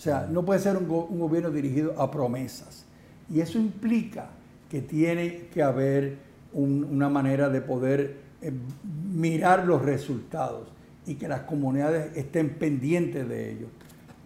O 0.00 0.02
sea, 0.02 0.26
no 0.30 0.46
puede 0.46 0.60
ser 0.60 0.78
un, 0.78 0.90
un 0.90 1.20
gobierno 1.20 1.50
dirigido 1.50 2.00
a 2.00 2.10
promesas. 2.10 2.86
Y 3.28 3.42
eso 3.42 3.58
implica 3.58 4.30
que 4.70 4.80
tiene 4.80 5.48
que 5.52 5.62
haber 5.62 6.16
una 6.54 7.10
manera 7.10 7.50
de 7.50 7.60
poder 7.60 8.16
eh, 8.40 8.50
mirar 9.12 9.66
los 9.66 9.82
resultados 9.82 10.68
y 11.06 11.16
que 11.16 11.28
las 11.28 11.42
comunidades 11.42 12.16
estén 12.16 12.54
pendientes 12.54 13.28
de 13.28 13.52
ellos. 13.52 13.68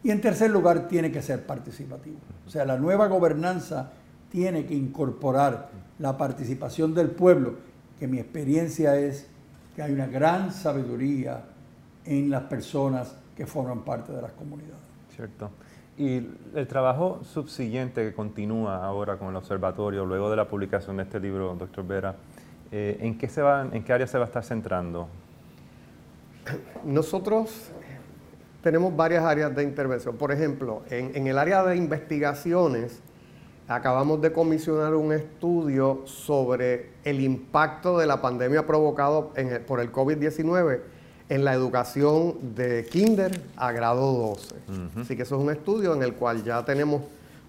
Y 0.04 0.12
en 0.12 0.20
tercer 0.20 0.52
lugar, 0.52 0.86
tiene 0.86 1.10
que 1.10 1.20
ser 1.20 1.44
participativo. 1.44 2.18
O 2.46 2.50
sea, 2.50 2.64
la 2.64 2.78
nueva 2.78 3.08
gobernanza 3.08 3.90
tiene 4.30 4.66
que 4.66 4.74
incorporar 4.76 5.70
la 5.98 6.16
participación 6.16 6.94
del 6.94 7.10
pueblo, 7.10 7.56
que 7.98 8.06
mi 8.06 8.20
experiencia 8.20 8.96
es 8.96 9.26
que 9.74 9.82
hay 9.82 9.92
una 9.92 10.06
gran 10.06 10.52
sabiduría 10.52 11.42
en 12.04 12.30
las 12.30 12.44
personas 12.44 13.16
que 13.34 13.44
forman 13.44 13.84
parte 13.84 14.12
de 14.12 14.22
las 14.22 14.30
comunidades. 14.34 14.84
Cierto. 15.16 15.50
Y 15.96 16.26
el 16.54 16.66
trabajo 16.66 17.20
subsiguiente 17.22 18.04
que 18.04 18.14
continúa 18.14 18.84
ahora 18.84 19.16
con 19.16 19.28
el 19.28 19.36
observatorio, 19.36 20.04
luego 20.04 20.28
de 20.28 20.36
la 20.36 20.48
publicación 20.48 20.96
de 20.96 21.04
este 21.04 21.20
libro, 21.20 21.54
doctor 21.54 21.86
Vera, 21.86 22.16
eh, 22.72 22.98
¿en, 23.00 23.16
qué 23.16 23.28
se 23.28 23.42
va, 23.42 23.68
¿en 23.70 23.84
qué 23.84 23.92
área 23.92 24.06
se 24.06 24.18
va 24.18 24.24
a 24.24 24.26
estar 24.26 24.42
centrando? 24.42 25.06
Nosotros 26.84 27.70
tenemos 28.60 28.96
varias 28.96 29.22
áreas 29.22 29.54
de 29.54 29.62
intervención. 29.62 30.16
Por 30.16 30.32
ejemplo, 30.32 30.82
en, 30.90 31.26
el 31.26 31.38
área 31.38 31.62
de 31.62 31.76
investigaciones, 31.76 33.00
acabamos 33.68 34.20
de 34.20 34.32
comisionar 34.32 34.94
un 34.94 35.12
estudio 35.12 36.02
sobre 36.06 36.90
el 37.04 37.20
impacto 37.20 37.98
de 37.98 38.06
la 38.06 38.20
pandemia 38.20 38.66
provocado 38.66 39.32
por 39.66 39.80
el 39.80 39.92
COVID-19 39.92 40.80
en 41.28 41.44
la 41.44 41.54
educación 41.54 42.54
de 42.54 42.86
kinder 42.90 43.40
a 43.56 43.72
grado 43.72 44.12
12. 44.36 44.54
Así 45.00 45.16
que 45.16 45.22
eso 45.22 45.36
es 45.36 45.42
un 45.42 45.50
estudio 45.50 45.94
en 45.94 46.02
el 46.02 46.14
cual 46.14 46.44
ya 46.44 46.64
tenemos 46.64 47.02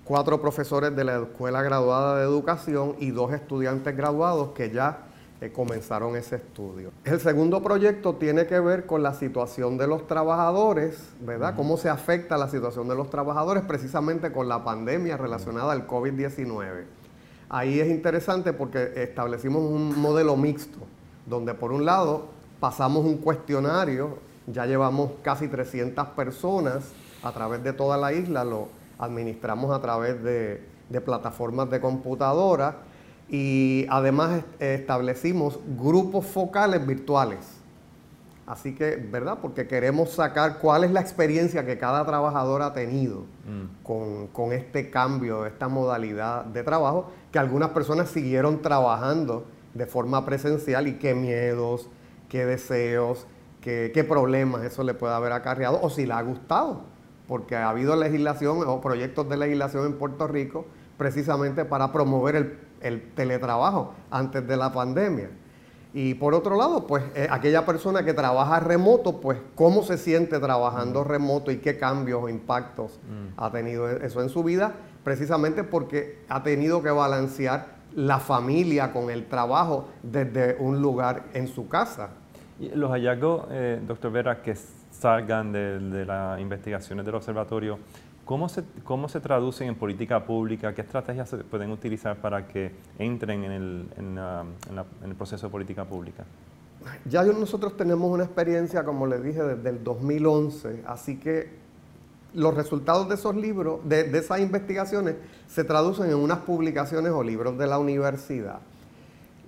cuatro 0.05 0.39
profesores 0.39 0.96
de 0.96 1.03
la 1.03 1.17
escuela 1.17 1.62
graduada 1.62 2.17
de 2.17 2.24
educación 2.24 2.96
y 3.00 3.12
dos 3.12 3.34
estudiantes 3.34 3.96
graduados 3.98 4.51
que 4.51 4.70
ya 4.72 5.00
eh, 5.41 5.51
comenzaron 5.51 6.15
ese 6.15 6.38
estudio. 6.38 6.91
El 7.03 7.20
segundo 7.20 7.62
proyecto 7.62 8.15
tiene 8.15 8.48
que 8.48 8.60
ver 8.60 8.86
con 8.86 9.03
la 9.03 9.13
situación 9.13 9.77
de 9.77 9.88
los 9.88 10.08
trabajadores, 10.08 11.10
¿verdad? 11.20 11.55
Cómo 11.58 11.75
se 11.75 11.89
afecta 11.89 12.38
la 12.38 12.48
situación 12.48 12.88
de 12.88 12.96
los 12.96 13.10
trabajadores 13.10 13.63
precisamente 13.63 14.32
con 14.32 14.48
la 14.48 14.63
pandemia 14.63 15.17
relacionada 15.17 15.74
al 15.74 15.88
COVID-19. 15.88 16.86
Ahí 17.50 17.79
es 17.79 17.89
interesante 17.89 18.53
porque 18.53 18.94
establecimos 18.96 19.63
un 19.63 20.00
modelo 20.00 20.38
mixto, 20.38 20.79
donde 21.25 21.53
por 21.53 21.74
un 21.74 21.84
lado 21.84 22.35
pasamos 22.65 23.05
un 23.05 23.17
cuestionario, 23.17 24.17
ya 24.48 24.65
llevamos 24.65 25.12
casi 25.22 25.48
300 25.48 26.07
personas 26.15 26.93
a 27.22 27.31
través 27.31 27.63
de 27.63 27.74
toda 27.74 27.95
la 27.95 28.12
isla, 28.12 28.43
lo 28.43 28.69
administramos 28.98 29.69
a 29.72 29.79
través 29.79 30.24
de, 30.24 30.63
plataformas 31.05 31.69
de 31.69 31.79
computadora 31.79 32.77
y 33.29 33.86
además 33.88 34.41
establecimos 34.57 35.60
grupos 35.77 36.25
focales 36.25 36.84
virtuales. 36.88 37.62
Así 38.48 38.74
que, 38.74 38.95
¿verdad? 38.95 39.38
Porque 39.43 39.67
queremos 39.67 40.13
sacar 40.13 40.57
cuál 40.57 40.86
es 40.86 40.91
la 40.91 41.01
experiencia 41.01 41.67
que 41.67 41.77
cada 41.77 42.03
trabajador 42.03 42.63
ha 42.63 42.74
tenido 42.74 43.25
mm. 43.45 43.84
con, 43.84 44.27
con, 44.29 44.53
este 44.53 44.89
cambio, 44.89 45.45
esta 45.45 45.67
modalidad 45.67 46.45
de 46.45 46.63
trabajo, 46.63 47.12
que 47.31 47.38
algunas 47.38 47.69
personas 47.69 48.10
siguieron 48.10 48.63
trabajando 48.63 49.45
de 49.75 49.86
forma 49.86 50.25
presencial 50.25 50.88
y 50.88 50.93
qué 50.95 51.13
miedos, 51.13 51.89
qué 52.29 52.46
deseos, 52.46 53.27
qué, 53.62 54.05
problemas 54.08 54.63
eso 54.63 54.84
le 54.84 54.94
puede 54.94 55.13
haber 55.13 55.32
acarreado 55.32 55.79
o 55.82 55.89
si 55.89 56.05
le 56.05 56.13
ha 56.13 56.22
gustado, 56.22 56.82
porque 57.27 57.55
ha 57.55 57.70
habido 57.70 57.96
legislación 57.96 58.60
o 58.67 58.82
proyectos 58.82 59.27
de 59.27 59.38
legislación 59.38 59.86
en 59.86 59.94
Puerto 59.94 60.27
Rico 60.27 60.65
precisamente 60.98 61.65
para 61.65 61.91
promover 61.91 62.60
el, 62.82 63.01
teletrabajo 63.15 63.94
antes 64.12 64.48
de 64.48 64.58
la 64.58 64.72
pandemia. 64.72 65.29
Y 65.94 66.13
por 66.15 66.36
otro 66.36 66.58
lado, 66.58 66.86
pues 66.86 67.03
eh, 67.15 67.27
aquella 67.32 67.65
persona 67.65 68.03
que 68.03 68.13
trabaja 68.13 68.60
remoto, 68.60 69.22
pues 69.22 69.39
cómo 69.55 69.82
se 69.82 69.98
siente 69.98 70.39
trabajando 70.39 71.03
mm. 71.03 71.08
remoto 71.08 71.51
y 71.51 71.58
qué 71.58 71.77
cambios 71.79 72.22
o 72.24 72.29
impactos 72.29 73.00
mm. 73.10 73.39
ha 73.39 73.50
tenido 73.51 73.89
eso 73.89 74.22
en 74.22 74.29
su 74.29 74.44
vida, 74.44 74.74
precisamente 75.03 75.63
porque 75.63 76.20
ha 76.27 76.44
tenido 76.44 76.84
que 76.84 76.91
balancear 76.91 77.75
la 77.95 78.19
familia 78.19 78.91
con 78.91 79.09
el 79.09 79.25
trabajo 79.25 79.87
desde 80.03 80.57
un 80.59 80.81
lugar 80.81 81.23
en 81.33 81.47
su 81.47 81.67
casa. 81.67 82.09
¿Y 82.59 82.69
los 82.69 82.91
hallazgos, 82.91 83.47
eh, 83.51 83.81
doctor 83.85 84.11
Vera, 84.11 84.41
que 84.41 84.55
salgan 84.91 85.51
de, 85.51 86.05
las 86.05 86.39
investigaciones 86.39 87.05
del 87.05 87.15
observatorio, 87.15 87.79
¿cómo 88.23 88.47
se, 88.47 88.63
¿cómo 88.83 89.09
se 89.09 89.19
traducen 89.19 89.67
en 89.67 89.75
política 89.75 90.25
pública? 90.25 90.73
¿Qué 90.73 90.81
estrategias 90.81 91.29
se 91.29 91.37
pueden 91.37 91.71
utilizar 91.71 92.17
para 92.17 92.47
que 92.47 92.71
entren 92.99 93.43
en 93.43 93.51
el, 93.51 93.87
en, 93.97 94.17
en 94.17 95.09
el 95.09 95.15
proceso 95.15 95.47
de 95.47 95.51
política 95.51 95.85
pública? 95.85 96.23
Ya 97.05 97.23
nosotros 97.23 97.75
tenemos 97.75 98.11
una 98.11 98.25
experiencia, 98.25 98.83
como 98.83 99.07
les 99.07 99.23
dije, 99.23 99.41
desde 99.41 99.69
el 99.69 99.83
2011, 99.83 100.83
así 100.85 101.17
que 101.17 101.64
los 102.36 102.54
resultados 102.54 103.08
de 103.10 103.15
esos 103.15 103.36
libros, 103.36 103.80
de, 103.86 104.15
esas 104.18 104.39
investigaciones, 104.42 105.15
se 105.48 105.63
traducen 105.63 106.10
en 106.10 106.15
unas 106.15 106.39
publicaciones 106.39 107.12
o 107.12 107.24
libros 107.24 107.58
de 107.58 107.68
la 107.68 107.80
universidad 107.80 108.60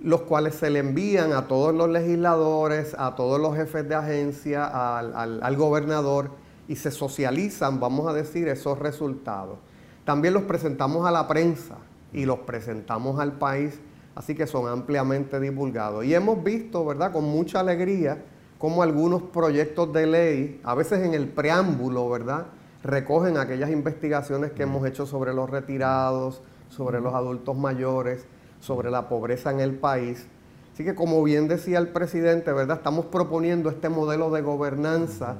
los 0.00 0.22
cuales 0.22 0.54
se 0.54 0.70
le 0.70 0.78
envían 0.78 1.32
a 1.32 1.48
todos 1.48 1.74
los 1.74 1.88
legisladores, 1.88 2.94
a 2.96 3.16
todos 3.16 3.40
los 3.40 3.56
jefes 3.56 3.88
de 3.88 3.96
agencia, 3.96 4.64
al, 4.64 5.56
gobernador 5.56 6.30
y 6.68 6.76
se 6.76 6.92
socializan, 6.92 7.80
vamos 7.80 8.06
a 8.06 8.12
decir, 8.12 8.46
esos 8.46 8.78
resultados. 8.78 9.58
También 10.04 10.34
los 10.34 10.44
presentamos 10.44 11.04
a 11.04 11.10
la 11.10 11.26
prensa 11.26 11.78
y 12.12 12.26
los 12.26 12.38
presentamos 12.38 13.18
al 13.18 13.32
país, 13.32 13.80
así 14.14 14.36
que 14.36 14.46
son 14.46 14.68
ampliamente 14.68 15.40
divulgados. 15.40 16.04
Y 16.04 16.14
hemos 16.14 16.44
visto, 16.44 16.84
¿verdad?, 16.84 17.10
con 17.10 17.24
mucha 17.24 17.58
alegría, 17.58 18.22
cómo 18.58 18.84
algunos 18.84 19.22
proyectos 19.22 19.92
de 19.92 20.06
ley, 20.06 20.60
a 20.62 20.76
veces 20.76 21.04
en 21.04 21.14
el 21.14 21.26
preámbulo, 21.26 22.08
¿verdad?, 22.08 22.46
recogen 22.82 23.36
aquellas 23.36 23.70
investigaciones 23.70 24.52
que 24.52 24.62
hemos 24.62 24.86
hecho 24.86 25.06
sobre 25.06 25.34
los 25.34 25.50
retirados, 25.50 26.42
sobre 26.68 27.00
los 27.00 27.14
adultos 27.14 27.56
mayores, 27.56 28.26
sobre 28.60 28.90
la 28.90 29.08
pobreza 29.08 29.50
en 29.50 29.60
el 29.60 29.74
país. 29.74 30.26
Así 30.72 30.84
que 30.84 30.94
como 30.94 31.22
bien 31.22 31.48
decía 31.48 31.78
el 31.78 31.88
presidente, 31.88 32.52
¿verdad? 32.52 32.76
Estamos 32.76 33.06
proponiendo 33.06 33.68
este 33.68 33.88
modelo 33.88 34.30
de 34.30 34.42
gobernanza, 34.42 35.38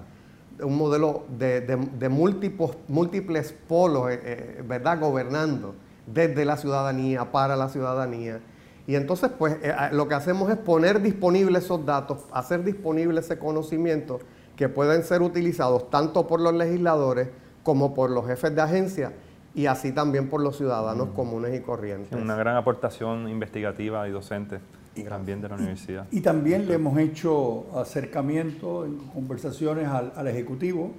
un 0.60 0.76
modelo 0.76 1.24
de, 1.38 2.08
múltiples, 2.10 2.70
múltiples 2.88 3.54
polos, 3.68 4.10
eh, 4.10 4.20
eh, 4.24 4.64
¿verdad? 4.66 4.98
Gobernando 4.98 5.74
desde 6.06 6.44
la 6.44 6.56
ciudadanía, 6.56 7.30
para 7.30 7.54
la 7.54 7.68
ciudadanía. 7.68 8.40
Y 8.86 8.96
entonces, 8.96 9.30
pues, 9.38 9.58
eh, 9.62 9.72
lo 9.92 10.08
que 10.08 10.14
hacemos 10.14 10.50
es 10.50 10.56
poner 10.56 11.02
disponibles 11.02 11.64
esos 11.64 11.84
datos, 11.84 12.24
hacer 12.32 12.64
disponible 12.64 13.20
ese 13.20 13.38
conocimiento 13.38 14.18
que 14.58 14.68
pueden 14.68 15.04
ser 15.04 15.22
utilizados 15.22 15.88
tanto 15.88 16.26
por 16.26 16.40
los 16.40 16.52
legisladores 16.52 17.28
como 17.62 17.94
por 17.94 18.10
los 18.10 18.26
jefes 18.26 18.52
de 18.56 18.60
agencia 18.60 19.12
y 19.54 19.66
así 19.66 19.92
también 19.92 20.28
por 20.28 20.40
los 20.42 20.56
ciudadanos 20.56 21.10
comunes 21.14 21.56
y 21.56 21.62
corrientes. 21.62 22.20
Una 22.20 22.34
gran 22.34 22.56
aportación 22.56 23.28
investigativa 23.28 24.08
y 24.08 24.10
docente 24.10 24.58
y 24.96 25.04
también 25.04 25.40
de 25.40 25.48
la 25.48 25.54
universidad. 25.54 26.08
Y, 26.10 26.22
también 26.22 26.66
le 26.66 26.74
hemos 26.74 26.98
hecho 26.98 27.66
acercamiento 27.78 28.84
en 28.84 28.98
conversaciones 28.98 29.86
al, 29.86 30.26
Ejecutivo, 30.26 30.90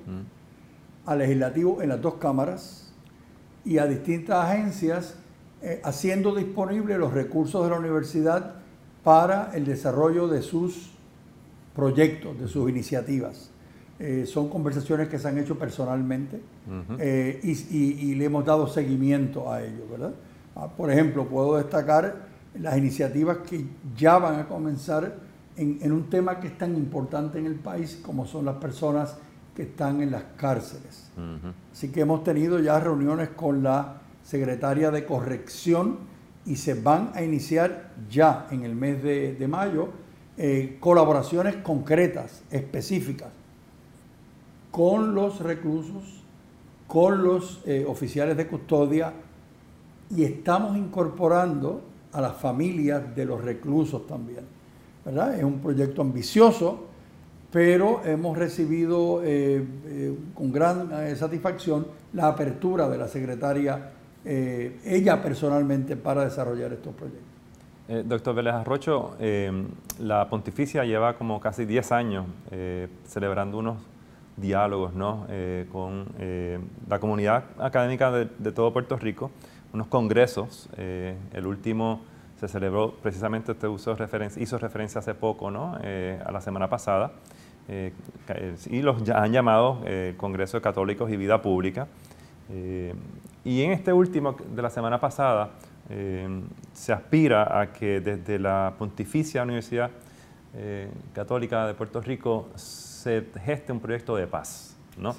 al 1.05 1.19
Legislativo 1.19 1.81
en 1.81 1.89
las 1.89 2.01
dos 2.01 2.13
cámaras 2.13 2.93
y 3.65 3.77
a 3.77 3.87
distintas 3.87 4.45
agencias 4.45 5.15
eh, 5.61 5.81
haciendo 5.83 6.33
disponibles 6.33 6.97
los 6.97 7.13
recursos 7.13 7.61
de 7.65 7.71
la 7.71 7.77
universidad 7.77 8.55
para 9.03 9.51
el 9.53 9.65
desarrollo 9.65 10.29
de 10.29 10.43
sus 10.43 10.88
proyectos, 11.75 12.39
de 12.39 12.47
sus 12.47 12.69
iniciativas. 12.69 13.51
Eh, 13.99 14.25
son 14.25 14.49
conversaciones 14.49 15.09
que 15.09 15.19
se 15.19 15.27
han 15.27 15.38
hecho 15.38 15.59
personalmente 15.59 16.39
eh, 16.99 17.39
y, 17.43 18.15
le 18.15 18.25
hemos 18.25 18.45
dado 18.45 18.65
seguimiento 18.67 19.51
a 19.51 19.61
ello, 19.61 19.85
¿verdad? 19.91 20.13
Ah, 20.55 20.67
por 20.69 20.89
ejemplo, 20.89 21.27
puedo 21.27 21.57
destacar 21.57 22.29
las 22.57 22.77
iniciativas 22.77 23.39
que 23.39 23.65
ya 23.97 24.17
van 24.17 24.39
a 24.39 24.47
comenzar 24.47 25.15
en, 25.57 25.91
un 25.91 26.09
tema 26.09 26.39
que 26.39 26.47
es 26.47 26.57
tan 26.57 26.75
importante 26.75 27.39
en 27.39 27.45
el 27.45 27.55
país 27.55 27.99
como 28.01 28.25
son 28.25 28.45
las 28.45 28.55
personas 28.55 29.17
que 29.53 29.63
están 29.63 30.01
en 30.01 30.11
las 30.11 30.23
cárceles. 30.38 31.11
Así 31.71 31.89
que 31.89 32.01
hemos 32.01 32.23
tenido 32.23 32.59
ya 32.59 32.79
reuniones 32.79 33.29
con 33.29 33.61
la 33.61 34.01
secretaria 34.23 34.91
de 34.91 35.05
corrección 35.05 35.97
y 36.45 36.55
se 36.55 36.75
van 36.75 37.11
a 37.13 37.21
iniciar 37.21 37.91
ya 38.09 38.47
en 38.51 38.63
el 38.63 38.75
mes 38.75 39.03
de, 39.03 39.47
mayo 39.49 39.89
eh, 40.41 40.77
colaboraciones 40.79 41.58
concretas, 41.58 42.43
específicas, 42.50 43.27
con 44.72 45.13
los 45.13 45.41
reclusos, 45.41 46.24
con 46.88 47.22
los 47.22 47.62
eh, 47.65 47.84
oficiales 47.86 48.38
de 48.38 48.48
custodia 48.48 49.12
y 50.10 50.24
estamos 50.24 50.77
incorporando 50.77 51.81
a 52.13 52.22
las 52.22 52.38
familias 52.38 53.13
de 53.13 53.25
los 53.25 53.43
reclusos 53.43 54.08
también. 54.08 54.46
Es 55.36 55.43
un 55.43 55.60
proyecto 55.60 56.01
ambicioso, 56.01 56.85
pero 57.51 58.01
hemos 58.05 58.37
recibido 58.37 59.20
eh, 59.22 59.61
con 60.33 60.53
gran 60.53 61.18
satisfacción 61.18 61.85
la 62.13 62.29
apertura 62.29 62.87
de 62.87 62.98
la 62.98 63.09
secretaria, 63.09 63.92
ella 64.24 65.22
personalmente, 65.22 65.98
para 65.98 66.24
desarrollar 66.24 66.72
estos 66.72 66.94
proyectos. 66.94 67.38
Doctor 68.05 68.35
Vélez 68.35 68.53
Arrocho, 68.53 69.15
la 69.99 70.29
pontificia 70.29 70.85
lleva 70.85 71.13
como 71.13 71.39
casi 71.39 71.65
10 71.65 71.91
años 71.91 72.25
celebrando 73.07 73.57
unos 73.57 73.77
diálogos 74.39 74.93
¿no? 74.93 75.25
Eh, 75.29 75.67
con 75.71 76.05
eh, 76.19 76.59
la 76.87 76.99
comunidad 76.99 77.45
académica 77.59 78.11
de, 78.11 78.51
todo 78.51 78.71
Puerto 78.73 78.97
Rico, 78.97 79.31
unos 79.73 79.87
congresos. 79.87 80.69
Eh, 80.77 81.15
el 81.33 81.45
último 81.45 82.01
se 82.39 82.47
celebró 82.47 82.93
precisamente, 83.01 83.51
usted 83.51 83.91
referencia, 83.93 84.41
hizo 84.41 84.57
referencia 84.57 84.99
hace 84.99 85.13
poco, 85.13 85.51
¿no? 85.51 85.75
a 85.75 86.31
la 86.31 86.39
semana 86.39 86.69
pasada, 86.69 87.11
y 88.69 88.81
los 88.81 89.09
han 89.09 89.33
llamado 89.33 89.81
Congreso 90.15 90.55
de 90.55 90.61
Católicos 90.61 91.11
y 91.11 91.17
Vida 91.17 91.41
Pública. 91.41 91.87
y 93.43 93.61
en 93.61 93.71
este 93.73 93.91
último 93.91 94.37
de 94.55 94.61
la 94.61 94.69
semana 94.69 95.01
pasada, 95.01 95.49
se 96.73 96.93
aspira 96.93 97.59
a 97.59 97.73
que 97.73 97.99
desde 97.99 98.37
la 98.37 98.73
Pontificia 98.77 99.41
Universidad 99.41 99.89
Católica 101.13 101.65
de 101.65 101.73
Puerto 101.73 101.99
Rico 101.99 102.49
se 102.55 103.25
geste 103.43 103.71
un 103.71 103.79
proyecto 103.79 104.15
de 104.15 104.27
paz, 104.27 104.77
¿no? 104.97 105.15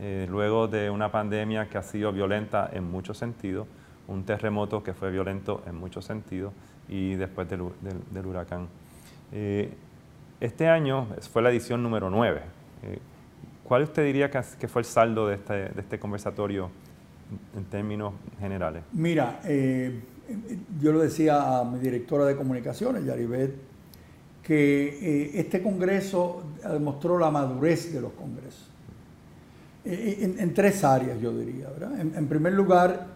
Eh, 0.00 0.26
luego 0.30 0.68
de 0.68 0.90
una 0.90 1.10
pandemia 1.10 1.68
que 1.68 1.76
ha 1.76 1.82
sido 1.82 2.12
violenta 2.12 2.70
en 2.72 2.88
muchos 2.88 3.18
sentidos, 3.18 3.66
un 4.06 4.24
terremoto 4.24 4.82
que 4.82 4.94
fue 4.94 5.10
violento 5.10 5.62
en 5.66 5.74
muchos 5.74 6.04
sentidos 6.04 6.52
y 6.88 7.14
después 7.14 7.48
del, 7.48 8.26
huracán. 8.26 8.68
Eh, 9.32 9.74
este 10.40 10.68
año 10.68 11.08
fue 11.32 11.42
la 11.42 11.50
edición 11.50 11.82
número 11.82 12.10
9. 12.10 12.40
Eh, 12.84 12.98
¿Cuál 13.64 13.82
usted 13.82 14.04
diría 14.04 14.30
que, 14.30 14.68
fue 14.68 14.82
el 14.82 14.86
saldo 14.86 15.26
de 15.26 15.34
este, 15.34 15.52
de 15.52 15.80
este 15.80 15.98
conversatorio 15.98 16.70
en, 17.56 17.64
términos 17.64 18.14
generales? 18.40 18.82
Mira, 18.92 19.40
yo 20.80 20.92
lo 20.92 21.00
decía 21.00 21.58
a 21.58 21.64
mi 21.64 21.78
directora 21.78 22.24
de 22.24 22.36
comunicaciones, 22.36 23.04
Yaribet 23.04 23.68
que 24.48 24.88
eh, 24.88 25.30
este 25.34 25.62
Congreso 25.62 26.42
demostró 26.72 27.18
la 27.18 27.30
madurez 27.30 27.92
de 27.92 28.00
los 28.00 28.12
congresos. 28.12 28.70
Eh, 29.84 30.20
eh, 30.22 30.36
en, 30.38 30.54
tres 30.54 30.82
áreas, 30.84 31.20
yo 31.20 31.36
diría. 31.36 31.68
¿verdad? 31.68 32.00
En, 32.00 32.26
primer 32.28 32.54
lugar, 32.54 33.08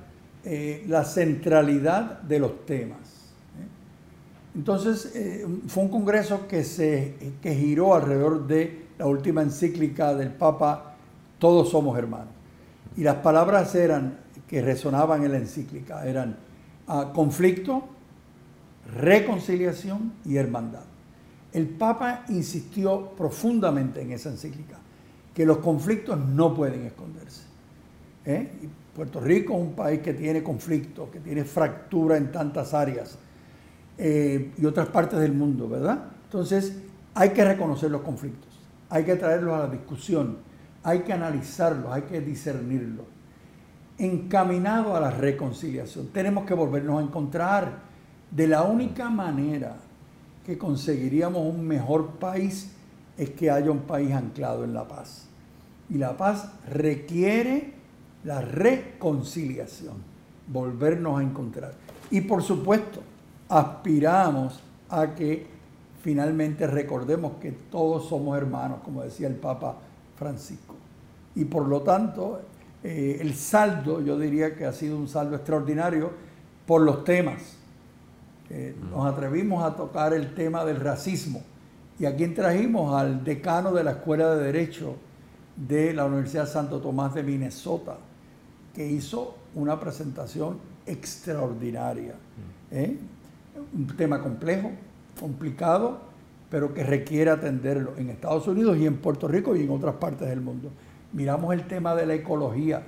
la 0.86 1.04
centralidad 1.06 2.20
de 2.20 2.38
los 2.38 2.66
temas. 2.66 3.32
Entonces, 4.54 5.10
fue 5.68 5.84
un 5.84 5.88
Congreso 5.88 6.46
que, 6.46 6.64
se, 6.64 7.14
que 7.40 7.54
giró 7.54 7.94
alrededor 7.94 8.46
de 8.46 8.82
la 8.98 9.06
última 9.06 9.40
encíclica 9.40 10.14
del 10.14 10.32
Papa, 10.32 10.96
Todos 11.38 11.70
somos 11.70 11.96
hermanos. 11.96 12.41
Y 12.96 13.02
las 13.02 13.16
palabras 13.16 13.74
eran, 13.74 14.18
que 14.46 14.62
resonaban 14.62 15.24
en 15.24 15.32
la 15.32 15.38
encíclica, 15.38 16.06
eran 16.06 16.36
ah, 16.88 17.12
conflicto, 17.14 17.84
reconciliación 18.94 20.12
y 20.24 20.36
hermandad. 20.36 20.84
El 21.52 21.68
Papa 21.68 22.24
insistió 22.28 23.10
profundamente 23.10 24.00
en 24.00 24.12
esa 24.12 24.30
encíclica, 24.30 24.78
que 25.34 25.44
los 25.46 25.58
conflictos 25.58 26.18
no 26.18 26.54
pueden 26.54 26.86
esconderse. 26.86 27.42
¿eh? 28.24 28.50
Puerto 28.94 29.20
Rico 29.20 29.54
es 29.54 29.60
un 29.60 29.72
país 29.72 30.00
que 30.00 30.14
tiene 30.14 30.42
conflictos, 30.42 31.08
que 31.10 31.20
tiene 31.20 31.44
fractura 31.44 32.16
en 32.16 32.30
tantas 32.30 32.74
áreas 32.74 33.18
eh, 33.96 34.52
y 34.56 34.66
otras 34.66 34.88
partes 34.88 35.18
del 35.18 35.32
mundo, 35.32 35.68
¿verdad? 35.68 36.04
Entonces 36.24 36.76
hay 37.14 37.30
que 37.30 37.44
reconocer 37.44 37.90
los 37.90 38.02
conflictos, 38.02 38.50
hay 38.90 39.04
que 39.04 39.16
traerlos 39.16 39.54
a 39.54 39.58
la 39.60 39.68
discusión, 39.68 40.38
hay 40.84 41.00
que 41.00 41.12
analizarlos, 41.12 41.92
hay 41.92 42.02
que 42.02 42.20
discernirlos. 42.20 43.06
Encaminado 43.98 44.96
a 44.96 45.00
la 45.00 45.10
reconciliación, 45.10 46.08
tenemos 46.08 46.44
que 46.44 46.54
volvernos 46.54 47.00
a 47.00 47.04
encontrar 47.04 47.78
de 48.30 48.48
la 48.48 48.62
única 48.62 49.10
manera 49.10 49.76
que 50.44 50.58
conseguiríamos 50.58 51.42
un 51.42 51.66
mejor 51.66 52.12
país 52.12 52.72
es 53.16 53.30
que 53.30 53.50
haya 53.50 53.70
un 53.70 53.82
país 53.82 54.12
anclado 54.12 54.64
en 54.64 54.74
la 54.74 54.88
paz. 54.88 55.28
Y 55.88 55.98
la 55.98 56.16
paz 56.16 56.48
requiere 56.68 57.74
la 58.24 58.40
reconciliación, 58.40 59.94
volvernos 60.48 61.20
a 61.20 61.22
encontrar. 61.22 61.74
Y 62.10 62.22
por 62.22 62.42
supuesto, 62.42 63.00
aspiramos 63.48 64.60
a 64.88 65.14
que 65.14 65.46
finalmente 66.02 66.66
recordemos 66.66 67.34
que 67.40 67.52
todos 67.52 68.08
somos 68.08 68.36
hermanos, 68.36 68.78
como 68.84 69.02
decía 69.02 69.28
el 69.28 69.34
Papa 69.34 69.76
Francisco. 70.16 70.71
Y 71.34 71.44
por 71.44 71.66
lo 71.66 71.82
tanto, 71.82 72.40
eh, 72.82 73.18
el 73.20 73.34
saldo, 73.34 74.00
yo 74.02 74.18
diría 74.18 74.54
que 74.54 74.66
ha 74.66 74.72
sido 74.72 74.96
un 74.96 75.08
saldo 75.08 75.36
extraordinario 75.36 76.10
por 76.66 76.82
los 76.82 77.04
temas 77.04 77.56
eh, 78.54 78.74
nos 78.90 79.06
atrevimos 79.06 79.64
a 79.64 79.74
tocar 79.74 80.12
el 80.12 80.34
tema 80.34 80.62
del 80.66 80.76
racismo. 80.76 81.42
Y 81.98 82.04
aquí 82.04 82.26
trajimos 82.28 82.94
al 82.94 83.24
decano 83.24 83.72
de 83.72 83.82
la 83.82 83.92
Escuela 83.92 84.34
de 84.34 84.44
Derecho 84.44 84.96
de 85.56 85.94
la 85.94 86.04
Universidad 86.04 86.46
Santo 86.46 86.78
Tomás 86.78 87.14
de 87.14 87.22
Minnesota, 87.22 87.96
que 88.74 88.86
hizo 88.86 89.36
una 89.54 89.80
presentación 89.80 90.58
extraordinaria. 90.84 92.14
¿eh? 92.70 92.98
Un 93.74 93.86
tema 93.96 94.20
complejo, 94.20 94.70
complicado, 95.18 96.00
pero 96.50 96.74
que 96.74 96.84
requiere 96.84 97.30
atenderlo 97.30 97.94
en 97.96 98.10
Estados 98.10 98.46
Unidos 98.48 98.76
y 98.76 98.84
en 98.84 98.98
Puerto 98.98 99.28
Rico 99.28 99.56
y 99.56 99.62
en 99.62 99.70
otras 99.70 99.94
partes 99.94 100.28
del 100.28 100.42
mundo. 100.42 100.68
Miramos 101.12 101.52
el 101.54 101.66
tema 101.66 101.94
de 101.94 102.06
la 102.06 102.14
ecología. 102.14 102.82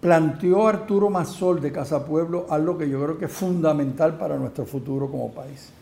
Planteó 0.00 0.68
Arturo 0.68 1.08
Mazol 1.10 1.60
de 1.60 1.72
Casa 1.72 2.04
Pueblo 2.04 2.46
algo 2.50 2.76
que 2.76 2.88
yo 2.88 3.02
creo 3.02 3.18
que 3.18 3.24
es 3.24 3.32
fundamental 3.32 4.18
para 4.18 4.36
nuestro 4.36 4.66
futuro 4.66 5.10
como 5.10 5.32
país. 5.32 5.72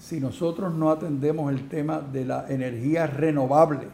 Si 0.00 0.20
nosotros 0.20 0.72
no 0.72 0.90
atendemos 0.90 1.52
el 1.52 1.68
tema 1.68 2.00
de 2.00 2.24
la 2.24 2.46
energía 2.48 3.06
renovable, 3.06 3.88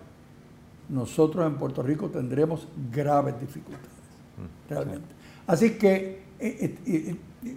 nosotros 0.88 1.46
en 1.46 1.54
Puerto 1.54 1.82
Rico 1.82 2.08
tendremos 2.08 2.68
graves 2.92 3.40
dificultades, 3.40 3.88
mm, 4.36 4.70
realmente. 4.70 5.08
Así 5.46 5.70
que, 5.78 6.22
eh, 6.38 6.76
eh, 6.86 7.16
eh, 7.42 7.56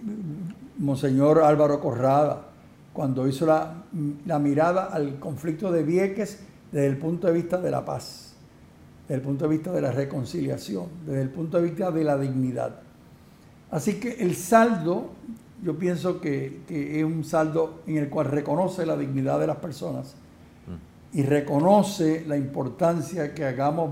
Monseñor 0.78 1.40
Álvaro 1.40 1.80
Corrada, 1.80 2.46
cuando 2.92 3.28
hizo 3.28 3.46
la, 3.46 3.84
la, 4.26 4.38
mirada 4.38 4.86
al 4.86 5.18
conflicto 5.18 5.70
de 5.70 5.82
Vieques 5.82 6.40
desde 6.72 6.86
el 6.86 6.96
punto 6.96 7.26
de 7.26 7.32
vista 7.32 7.58
de 7.58 7.70
la 7.70 7.84
paz, 7.84 8.27
desde 9.08 9.14
el 9.14 9.22
punto 9.22 9.48
de 9.48 9.56
vista 9.56 9.72
de 9.72 9.80
la 9.80 9.90
reconciliación, 9.90 10.86
desde 11.06 11.22
el 11.22 11.30
punto 11.30 11.56
de 11.56 11.64
vista 11.64 11.90
de 11.90 12.04
la 12.04 12.18
dignidad. 12.18 12.80
Así 13.70 13.98
que 13.98 14.22
el 14.22 14.36
saldo, 14.36 15.12
yo 15.62 15.78
pienso 15.78 16.20
que, 16.20 16.60
que 16.68 16.98
es 16.98 17.04
un 17.04 17.24
saldo 17.24 17.80
en 17.86 17.96
el 17.96 18.10
cual 18.10 18.26
reconoce 18.26 18.84
la 18.84 18.96
dignidad 18.96 19.40
de 19.40 19.46
las 19.46 19.56
personas 19.56 20.14
y 21.12 21.22
reconoce 21.22 22.24
la 22.26 22.36
importancia 22.36 23.34
que 23.34 23.46
hagamos 23.46 23.90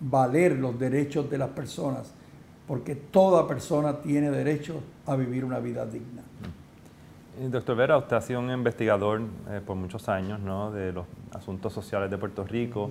valer 0.00 0.58
los 0.58 0.78
derechos 0.78 1.30
de 1.30 1.38
las 1.38 1.50
personas, 1.50 2.12
porque 2.66 2.96
toda 2.96 3.46
persona 3.46 4.00
tiene 4.00 4.30
derecho 4.30 4.80
a 5.06 5.14
vivir 5.14 5.44
una 5.44 5.60
vida 5.60 5.86
digna. 5.86 6.22
Doctor 7.48 7.76
Vera, 7.76 7.96
usted 7.96 8.16
ha 8.16 8.20
sido 8.20 8.40
un 8.40 8.50
investigador 8.50 9.22
eh, 9.48 9.60
por 9.64 9.76
muchos 9.76 10.08
años 10.08 10.40
¿no? 10.40 10.72
de 10.72 10.92
los 10.92 11.06
asuntos 11.32 11.72
sociales 11.72 12.10
de 12.10 12.18
Puerto 12.18 12.44
Rico. 12.44 12.90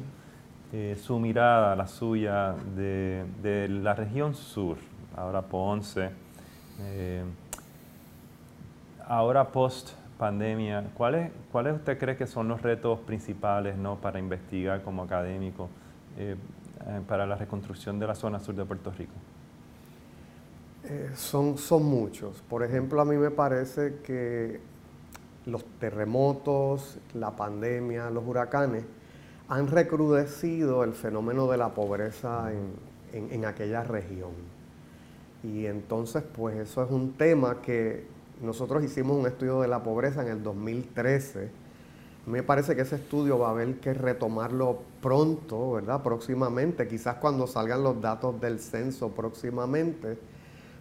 Eh, 0.72 0.98
su 1.02 1.20
mirada, 1.20 1.76
la 1.76 1.88
suya, 1.88 2.54
de, 2.76 3.26
de, 3.42 3.68
la 3.68 3.96
región 3.96 4.36
sur, 4.36 4.78
ahora 5.16 5.42
Ponce, 5.42 6.12
ahora 9.08 9.52
post 9.52 9.90
pandemia, 10.20 10.84
¿cuáles, 10.96 11.32
¿cuáles 11.52 11.76
usted 11.76 11.98
cree 11.98 12.18
que 12.18 12.28
son 12.28 12.50
los 12.50 12.62
retos 12.62 13.00
principales 13.00 13.78
¿no? 13.78 13.96
para 13.96 14.20
investigar 14.20 14.84
como 14.84 15.04
académico 15.04 15.70
eh, 16.18 16.36
eh, 16.86 17.02
para 17.08 17.26
la 17.26 17.36
reconstrucción 17.36 17.98
de 18.00 18.06
la 18.06 18.14
zona 18.14 18.40
sur 18.40 18.54
de 18.54 18.66
Puerto 18.66 18.92
Rico? 18.92 19.14
Eh, 20.84 21.12
son, 21.16 21.58
son 21.58 21.86
muchos. 21.86 22.42
Por 22.50 22.64
ejemplo, 22.64 23.00
a 23.00 23.06
mí 23.06 23.16
me 23.16 23.32
parece 23.32 24.00
que 24.04 24.60
los 25.46 25.64
terremotos, 25.80 27.00
la 27.14 27.32
pandemia, 27.32 28.10
los 28.10 28.26
huracanes 28.28 28.84
han 29.50 29.68
recrudecido 29.68 30.84
el 30.84 30.94
fenómeno 30.94 31.48
de 31.48 31.58
la 31.58 31.74
pobreza 31.74 32.52
en, 32.52 33.34
en 33.34 33.46
aquella 33.46 33.84
región. 33.84 34.32
Y 35.44 35.66
entonces, 35.66 36.24
pues 36.36 36.56
eso 36.58 36.84
es 36.84 36.92
un 36.92 37.14
tema 37.14 37.62
que 37.62 38.06
nosotros 38.42 38.84
hicimos 38.84 39.18
un 39.18 39.28
estudio 39.28 39.62
de 39.62 39.68
la 39.68 39.84
pobreza 39.84 40.22
en 40.22 40.30
el 40.30 40.44
2013. 40.44 41.50
Me 42.26 42.44
parece 42.44 42.76
que 42.76 42.84
ese 42.84 42.98
estudio 42.98 43.40
va 43.40 43.48
a 43.48 43.52
haber 43.52 43.80
que 43.80 43.94
retomarlo 43.94 44.80
pronto, 45.02 45.72
¿verdad? 45.74 46.04
Próximamente, 46.04 46.88
quizás 46.88 47.16
cuando 47.16 47.48
salgan 47.48 47.84
los 47.84 48.00
datos 48.00 48.40
del 48.40 48.60
censo 48.60 49.10
próximamente, 49.10 50.18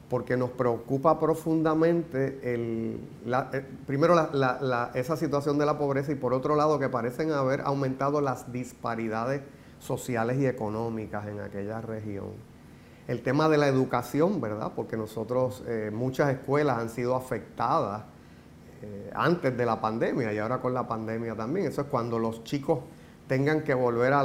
porque 0.08 0.36
nos 0.36 0.50
preocupa 0.50 1.18
profundamente 1.20 2.54
el, 2.54 3.00
eh, 3.52 3.64
primero 3.86 4.14
esa 4.94 5.16
situación 5.16 5.58
de 5.58 5.66
la 5.66 5.78
pobreza 5.78 6.12
y 6.12 6.14
por 6.14 6.32
otro 6.32 6.56
lado 6.56 6.78
que 6.78 6.88
parecen 6.88 7.32
haber 7.32 7.60
aumentado 7.62 8.20
las 8.20 8.52
disparidades 8.52 9.42
sociales 9.78 10.38
y 10.38 10.46
económicas 10.46 11.26
en 11.26 11.40
aquella 11.40 11.80
región 11.80 12.48
el 13.08 13.22
tema 13.22 13.48
de 13.48 13.56
la 13.56 13.68
educación, 13.68 14.38
¿verdad? 14.38 14.72
Porque 14.76 14.96
nosotros, 14.96 15.64
eh, 15.66 15.90
muchas 15.92 16.28
escuelas 16.30 16.78
han 16.78 16.90
sido 16.90 17.16
afectadas 17.16 18.02
eh, 18.82 19.10
antes 19.14 19.56
de 19.56 19.64
la 19.64 19.80
pandemia 19.80 20.32
y 20.32 20.38
ahora 20.38 20.60
con 20.60 20.74
la 20.74 20.86
pandemia 20.86 21.34
también. 21.34 21.66
Eso 21.66 21.80
es 21.80 21.86
cuando 21.88 22.18
los 22.18 22.44
chicos 22.44 22.80
tengan 23.26 23.62
que 23.62 23.72
volver 23.72 24.12
a, 24.12 24.22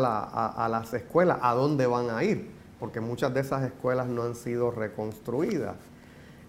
las 0.70 0.94
escuelas, 0.94 1.40
¿a 1.42 1.54
dónde 1.54 1.88
van 1.88 2.10
a 2.10 2.24
ir? 2.26 2.52
Porque 2.84 3.00
muchas 3.00 3.34
de 3.34 3.40
esas 3.40 3.64
escuelas 3.64 4.08
no 4.08 4.24
han 4.24 4.36
sido 4.36 4.70
reconstruidas. 4.70 5.78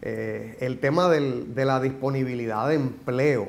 Eh, 0.02 0.56
el 0.58 0.80
tema 0.80 1.08
de 1.08 1.64
la 1.64 1.78
disponibilidad 1.78 2.66
de 2.66 2.74
empleo, 2.74 3.46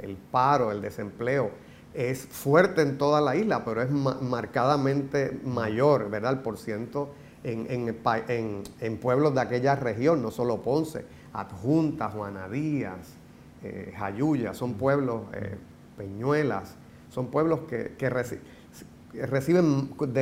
el, 0.00 0.16
paro, 0.30 0.72
el 0.72 0.80
desempleo, 0.80 1.50
es 1.92 2.24
fuerte 2.24 2.80
en 2.80 2.96
toda 2.96 3.20
la 3.20 3.36
isla, 3.36 3.62
pero 3.62 3.82
es 3.82 3.90
marcadamente 3.90 5.38
mayor, 5.44 6.08
¿verdad? 6.08 6.32
El 6.32 6.38
porciento 6.38 7.10
en, 7.44 8.98
pueblos 8.98 9.34
de 9.34 9.40
aquella 9.42 9.76
región, 9.76 10.22
no 10.22 10.30
solo 10.30 10.62
Ponce, 10.62 11.04
Adjunta, 11.34 12.08
Juana 12.08 12.48
Díaz, 12.48 13.16
eh, 13.62 13.92
Jayuya, 13.98 14.54
son 14.54 14.78
pueblos, 14.78 15.24
eh, 15.34 15.58
Peñuelas, 15.98 16.74
son 17.10 17.26
pueblos 17.26 17.60
que, 17.68 18.08
reciben 18.08 18.55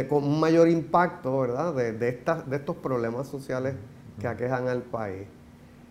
con 0.09 0.25
un 0.25 0.41
mayor 0.41 0.69
impacto 0.69 1.41
¿verdad? 1.41 1.75
De, 1.75 1.93
de, 1.93 2.09
estos 2.53 2.77
problemas 2.77 3.29
sociales 3.29 3.75
que 4.21 4.27
aquejan 4.27 4.69
al 4.69 4.83
país. 4.83 5.27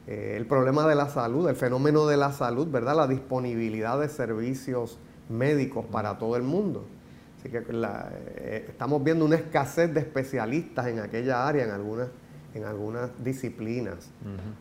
Eh, 0.08 0.36
el 0.38 0.46
problema 0.46 0.88
de 0.88 0.96
la 0.96 1.10
salud, 1.10 1.48
el 1.48 1.56
fenómeno 1.56 2.06
de 2.08 2.18
la 2.18 2.32
salud, 2.32 2.68
¿verdad? 2.68 2.96
la 2.96 3.08
disponibilidad 3.08 4.00
de 4.00 4.10
servicios 4.10 4.98
médicos 5.30 5.86
para 5.92 6.18
todo 6.18 6.36
el 6.36 6.44
mundo. 6.44 6.86
Así 7.40 7.50
que 7.50 7.64
eh, 7.70 8.66
estamos 8.70 9.04
viendo 9.04 9.26
una 9.26 9.36
escasez 9.36 9.94
de 9.94 10.00
especialistas 10.00 10.88
en 10.88 11.00
aquella 11.00 11.48
área, 11.48 11.66
en 11.66 11.72
algunas, 11.72 12.08
en 12.54 12.64
algunas 12.64 13.12
disciplinas. 13.24 14.10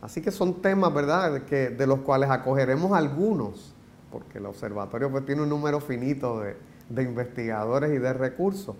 Así 0.00 0.20
que 0.20 0.30
son 0.30 0.60
temas, 0.62 0.92
¿verdad?, 0.92 1.42
que, 1.42 1.70
de 1.70 1.86
los 1.86 2.00
cuales 2.00 2.30
acogeremos 2.30 2.92
algunos, 2.92 3.74
porque 4.10 4.38
el 4.38 4.46
observatorio 4.46 5.10
pues, 5.10 5.24
tiene 5.24 5.42
un 5.42 5.48
número 5.48 5.80
finito 5.80 6.40
de, 6.40 6.56
investigadores 7.00 7.92
y 7.92 7.98
de 7.98 8.12
recursos. 8.12 8.76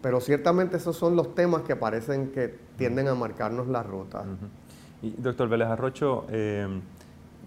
Pero 0.00 0.20
ciertamente 0.20 0.78
esos 0.78 0.96
son 0.96 1.16
los 1.16 1.34
temas 1.34 1.62
que 1.62 1.76
parecen 1.76 2.32
que 2.32 2.54
tienden 2.78 3.08
a 3.08 3.14
marcarnos 3.14 3.68
la 3.68 3.82
ruta. 3.82 4.24
Y 5.02 5.10
doctor 5.18 5.48
Vélez 5.48 5.68
Arrocho, 5.68 6.26
eh, 6.30 6.66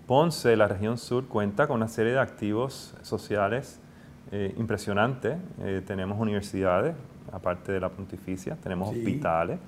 Ponce, 0.06 0.56
la 0.58 0.67
región 0.67 0.97
sur, 0.97 1.26
cuenta 1.28 1.65
con 1.65 1.78
una 1.78 1.88
serie 1.88 2.12
de 2.12 2.19
activos 2.19 2.93
sociales 3.02 3.80
eh, 4.32 4.54
impresionante. 4.58 5.38
Eh, 5.62 5.82
tenemos 5.86 6.19
universidades, 6.19 6.95
aparte 7.32 7.71
de 7.71 7.80
la 7.80 7.89
pontificia, 7.89 8.56
tenemos 8.56 8.89
hospitales, 8.89 9.60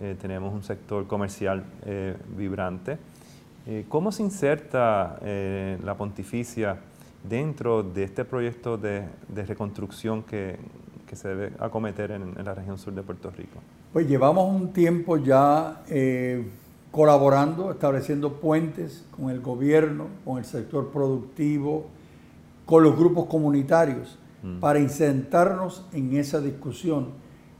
eh, 0.00 0.14
tenemos 0.20 0.52
un 0.52 0.62
sector 0.62 1.06
comercial 1.06 1.64
vibrante. 2.36 2.98
¿Cómo 3.88 4.10
se 4.10 4.22
inserta 4.22 5.18
la 5.22 5.94
pontificia 5.96 6.76
dentro 7.28 7.82
de 7.82 8.04
este 8.04 8.24
proyecto 8.24 8.76
de, 8.78 9.04
reconstrucción 9.46 10.22
que, 10.22 10.58
se 11.12 11.28
debe 11.28 11.52
acometer 11.58 12.12
en, 12.12 12.22
en, 12.22 12.44
la 12.44 12.54
región 12.54 12.78
sur 12.78 12.94
de 12.94 13.02
Puerto 13.02 13.30
Rico? 13.30 13.58
Pues 13.92 14.06
llevamos 14.08 14.48
un 14.48 14.72
tiempo 14.72 15.16
ya 15.16 15.82
colaborando, 16.90 17.70
estableciendo 17.70 18.34
puentes 18.34 19.04
con 19.16 19.30
el 19.30 19.40
gobierno, 19.40 20.08
con 20.24 20.38
el 20.38 20.44
sector 20.44 20.90
productivo, 20.90 21.86
con 22.66 22.82
los 22.82 22.96
grupos 22.96 23.26
comunitarios 23.26 24.18
mm. 24.42 24.58
para 24.58 24.78
insertarnos 24.78 25.84
en 25.92 26.16
esa 26.16 26.40
discusión, 26.40 27.08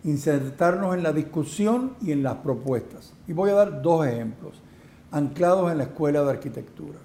insertarnos 0.04 0.94
en 0.94 1.02
la 1.02 1.12
discusión 1.12 1.92
y 2.00 2.12
en 2.12 2.22
las 2.22 2.36
propuestas. 2.36 3.12
Y 3.28 3.32
voy 3.32 3.50
a 3.50 3.54
dar 3.54 3.82
dos 3.82 4.06
ejemplos, 4.06 4.60
anclados 5.10 5.70
en 5.70 5.78
la 5.78 5.84
Escuela 5.84 6.22
de 6.22 6.30
Arquitectura, 6.30 6.98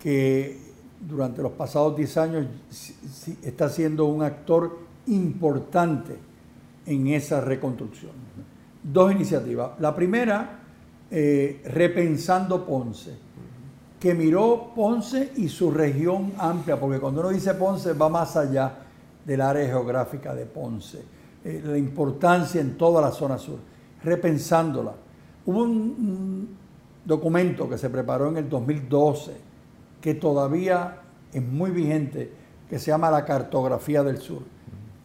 que 0.00 0.65
durante 1.06 1.42
los 1.42 1.52
pasados 1.52 1.96
10 1.96 2.16
años 2.16 2.46
está 3.42 3.68
siendo 3.68 4.06
un 4.06 4.22
actor 4.22 4.78
importante 5.06 6.16
en 6.84 7.06
esa 7.08 7.40
reconstrucción. 7.40 8.12
Dos 8.82 9.12
iniciativas. 9.12 9.72
La 9.80 9.94
primera, 9.94 10.60
eh, 11.10 11.62
Repensando 11.64 12.64
Ponce 12.64 13.26
que 13.98 14.14
miró 14.14 14.72
Ponce 14.74 15.32
y 15.36 15.48
su 15.48 15.70
región 15.70 16.32
amplia, 16.38 16.78
porque 16.78 17.00
cuando 17.00 17.22
uno 17.22 17.30
dice 17.30 17.54
Ponce 17.54 17.92
va 17.94 18.08
más 18.08 18.36
allá 18.36 18.72
del 19.24 19.40
área 19.40 19.66
geográfica 19.66 20.34
de 20.34 20.46
Ponce, 20.46 21.02
eh, 21.44 21.62
la 21.64 21.78
importancia 21.78 22.60
en 22.60 22.76
toda 22.76 23.00
la 23.00 23.10
zona 23.10 23.38
sur, 23.38 23.58
repensándola. 24.02 24.92
Hubo 25.46 25.62
un, 25.62 26.66
documento 27.04 27.68
que 27.68 27.78
se 27.78 27.88
preparó 27.88 28.30
en 28.30 28.38
el 28.38 28.48
2012 28.48 29.32
que 30.06 30.14
todavía 30.14 30.98
es 31.32 31.42
muy 31.42 31.72
vigente, 31.72 32.30
que 32.70 32.78
se 32.78 32.92
llama 32.92 33.10
la 33.10 33.24
cartografía 33.24 34.04
del 34.04 34.18
sur, 34.18 34.42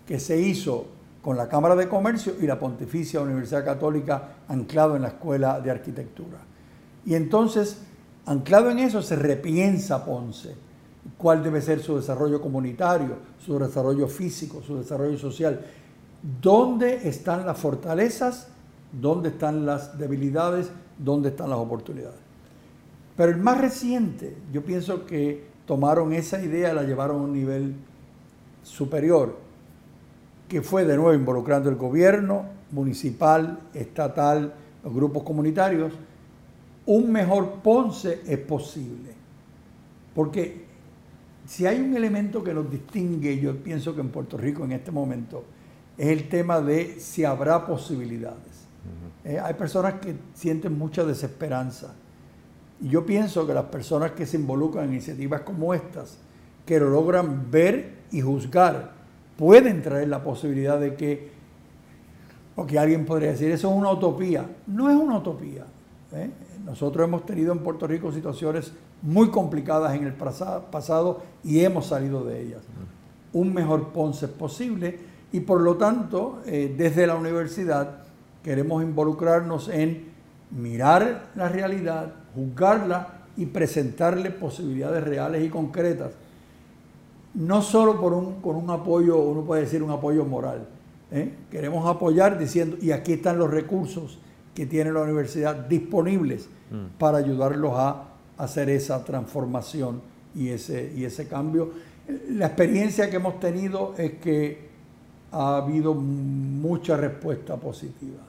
que 0.05 0.19
se 0.19 0.39
hizo 0.39 0.85
con 1.23 1.35
la 1.35 1.49
Cámara 1.49 1.75
de 1.75 1.89
Comercio 1.89 2.33
y 2.39 2.45
la 2.45 2.59
Pontificia 2.59 3.19
Universidad 3.19 3.65
Católica 3.65 4.35
anclado 4.47 4.95
en 4.95 5.01
la 5.01 5.07
Escuela 5.07 5.59
de 5.59 5.71
Arquitectura. 5.71 6.37
Y 7.03 7.15
entonces, 7.15 7.81
anclado 8.27 8.69
en 8.69 8.77
eso, 8.77 9.01
se 9.01 9.15
repiensa 9.15 10.05
Ponce, 10.05 10.53
cuál 11.17 11.41
debe 11.41 11.63
ser 11.63 11.79
su 11.79 11.95
desarrollo 11.95 12.39
comunitario, 12.39 13.15
su 13.43 13.57
desarrollo 13.57 14.07
físico, 14.07 14.61
su 14.61 14.77
desarrollo 14.77 15.17
social, 15.17 15.65
dónde 16.39 17.09
están 17.09 17.47
las 17.47 17.57
fortalezas, 17.57 18.49
dónde 18.91 19.29
están 19.29 19.65
las 19.65 19.97
debilidades, 19.97 20.69
dónde 20.99 21.29
están 21.29 21.49
las 21.49 21.57
oportunidades. 21.57 22.30
Pero 23.15 23.31
el 23.31 23.37
más 23.37 23.59
reciente, 23.59 24.35
yo 24.51 24.63
pienso 24.63 25.05
que 25.05 25.45
tomaron 25.65 26.13
esa 26.13 26.41
idea 26.41 26.73
la 26.73 26.83
llevaron 26.83 27.21
a 27.21 27.23
un 27.23 27.33
nivel 27.33 27.75
superior, 28.63 29.37
que 30.47 30.61
fue 30.61 30.85
de 30.85 30.95
nuevo 30.95 31.13
involucrando 31.13 31.69
el 31.69 31.75
gobierno 31.75 32.45
municipal, 32.71 33.59
estatal, 33.73 34.53
los 34.83 34.93
grupos 34.93 35.23
comunitarios. 35.23 35.93
Un 36.85 37.11
mejor 37.11 37.61
Ponce 37.63 38.21
es 38.25 38.39
posible. 38.39 39.13
Porque 40.13 40.65
si 41.45 41.65
hay 41.65 41.79
un 41.79 41.95
elemento 41.95 42.43
que 42.43 42.53
nos 42.53 42.69
distingue, 42.69 43.39
yo 43.39 43.55
pienso 43.57 43.95
que 43.95 44.01
en 44.01 44.09
Puerto 44.09 44.37
Rico 44.37 44.63
en 44.65 44.73
este 44.73 44.91
momento, 44.91 45.43
es 45.97 46.07
el 46.07 46.29
tema 46.29 46.61
de 46.61 46.99
si 46.99 47.23
habrá 47.23 47.65
posibilidades. 47.65 48.67
Eh, 49.23 49.39
hay 49.39 49.53
personas 49.53 49.95
que 49.95 50.15
sienten 50.33 50.77
mucha 50.77 51.03
desesperanza. 51.03 51.93
Y 52.81 52.89
yo 52.89 53.05
pienso 53.05 53.45
que 53.45 53.53
las 53.53 53.65
personas 53.65 54.11
que 54.11 54.25
se 54.25 54.37
involucran 54.37 54.85
en 54.85 54.93
iniciativas 54.93 55.41
como 55.41 55.73
estas, 55.73 56.17
que 56.65 56.79
lo 56.79 56.89
logran 56.89 57.51
ver 57.51 58.01
y 58.11 58.21
juzgar, 58.21 58.93
pueden 59.37 59.81
traer 59.81 60.07
la 60.07 60.23
posibilidad 60.23 60.79
de 60.79 60.95
que, 60.95 61.31
o 62.55 62.65
que 62.65 62.79
alguien 62.79 63.05
podría 63.05 63.31
decir, 63.31 63.51
eso 63.51 63.69
es 63.69 63.77
una 63.77 63.91
utopía. 63.91 64.45
No 64.67 64.89
es 64.89 64.95
una 64.95 65.17
utopía. 65.17 65.65
¿eh? 66.13 66.29
Nosotros 66.65 67.07
hemos 67.07 67.25
tenido 67.25 67.53
en 67.53 67.59
Puerto 67.59 67.87
Rico 67.87 68.11
situaciones 68.11 68.73
muy 69.01 69.29
complicadas 69.29 69.95
en 69.95 70.05
el 70.05 70.13
pasado 70.13 71.21
y 71.43 71.61
hemos 71.61 71.87
salido 71.87 72.23
de 72.23 72.41
ellas. 72.41 72.61
Un 73.33 73.53
mejor 73.53 73.89
Ponce 73.89 74.25
es 74.25 74.31
posible 74.31 74.99
y 75.31 75.39
por 75.39 75.61
lo 75.61 75.77
tanto, 75.77 76.41
eh, 76.45 76.73
desde 76.77 77.07
la 77.07 77.15
universidad 77.15 78.03
queremos 78.43 78.83
involucrarnos 78.83 79.69
en 79.69 80.11
mirar 80.51 81.29
la 81.35 81.47
realidad, 81.47 82.13
juzgarla 82.35 83.21
y 83.37 83.45
presentarle 83.45 84.31
posibilidades 84.31 85.03
reales 85.03 85.43
y 85.43 85.49
concretas. 85.49 86.11
No 87.33 87.61
solo 87.61 87.99
por 87.99 88.13
un, 88.13 88.41
con 88.41 88.55
un 88.55 88.69
apoyo, 88.69 89.17
uno 89.17 89.41
puede 89.41 89.61
decir 89.63 89.81
un 89.81 89.91
apoyo 89.91 90.25
moral. 90.25 90.67
¿eh? 91.11 91.33
Queremos 91.49 91.87
apoyar 91.87 92.37
diciendo, 92.37 92.77
y 92.81 92.91
aquí 92.91 93.13
están 93.13 93.37
los 93.37 93.49
recursos 93.49 94.19
que 94.53 94.65
tiene 94.65 94.91
la 94.91 95.01
universidad 95.01 95.55
disponibles 95.55 96.49
mm. 96.71 96.97
para 96.97 97.19
ayudarlos 97.19 97.73
a 97.75 98.03
hacer 98.37 98.69
esa 98.69 99.03
transformación 99.05 100.01
y 100.35 100.49
ese, 100.49 100.91
y 100.95 101.05
ese 101.05 101.27
cambio. 101.27 101.71
La 102.29 102.47
experiencia 102.47 103.09
que 103.09 103.17
hemos 103.17 103.39
tenido 103.39 103.93
es 103.97 104.13
que 104.13 104.69
ha 105.31 105.57
habido 105.57 105.93
mucha 105.93 106.97
respuesta 106.97 107.55
positiva, 107.55 108.19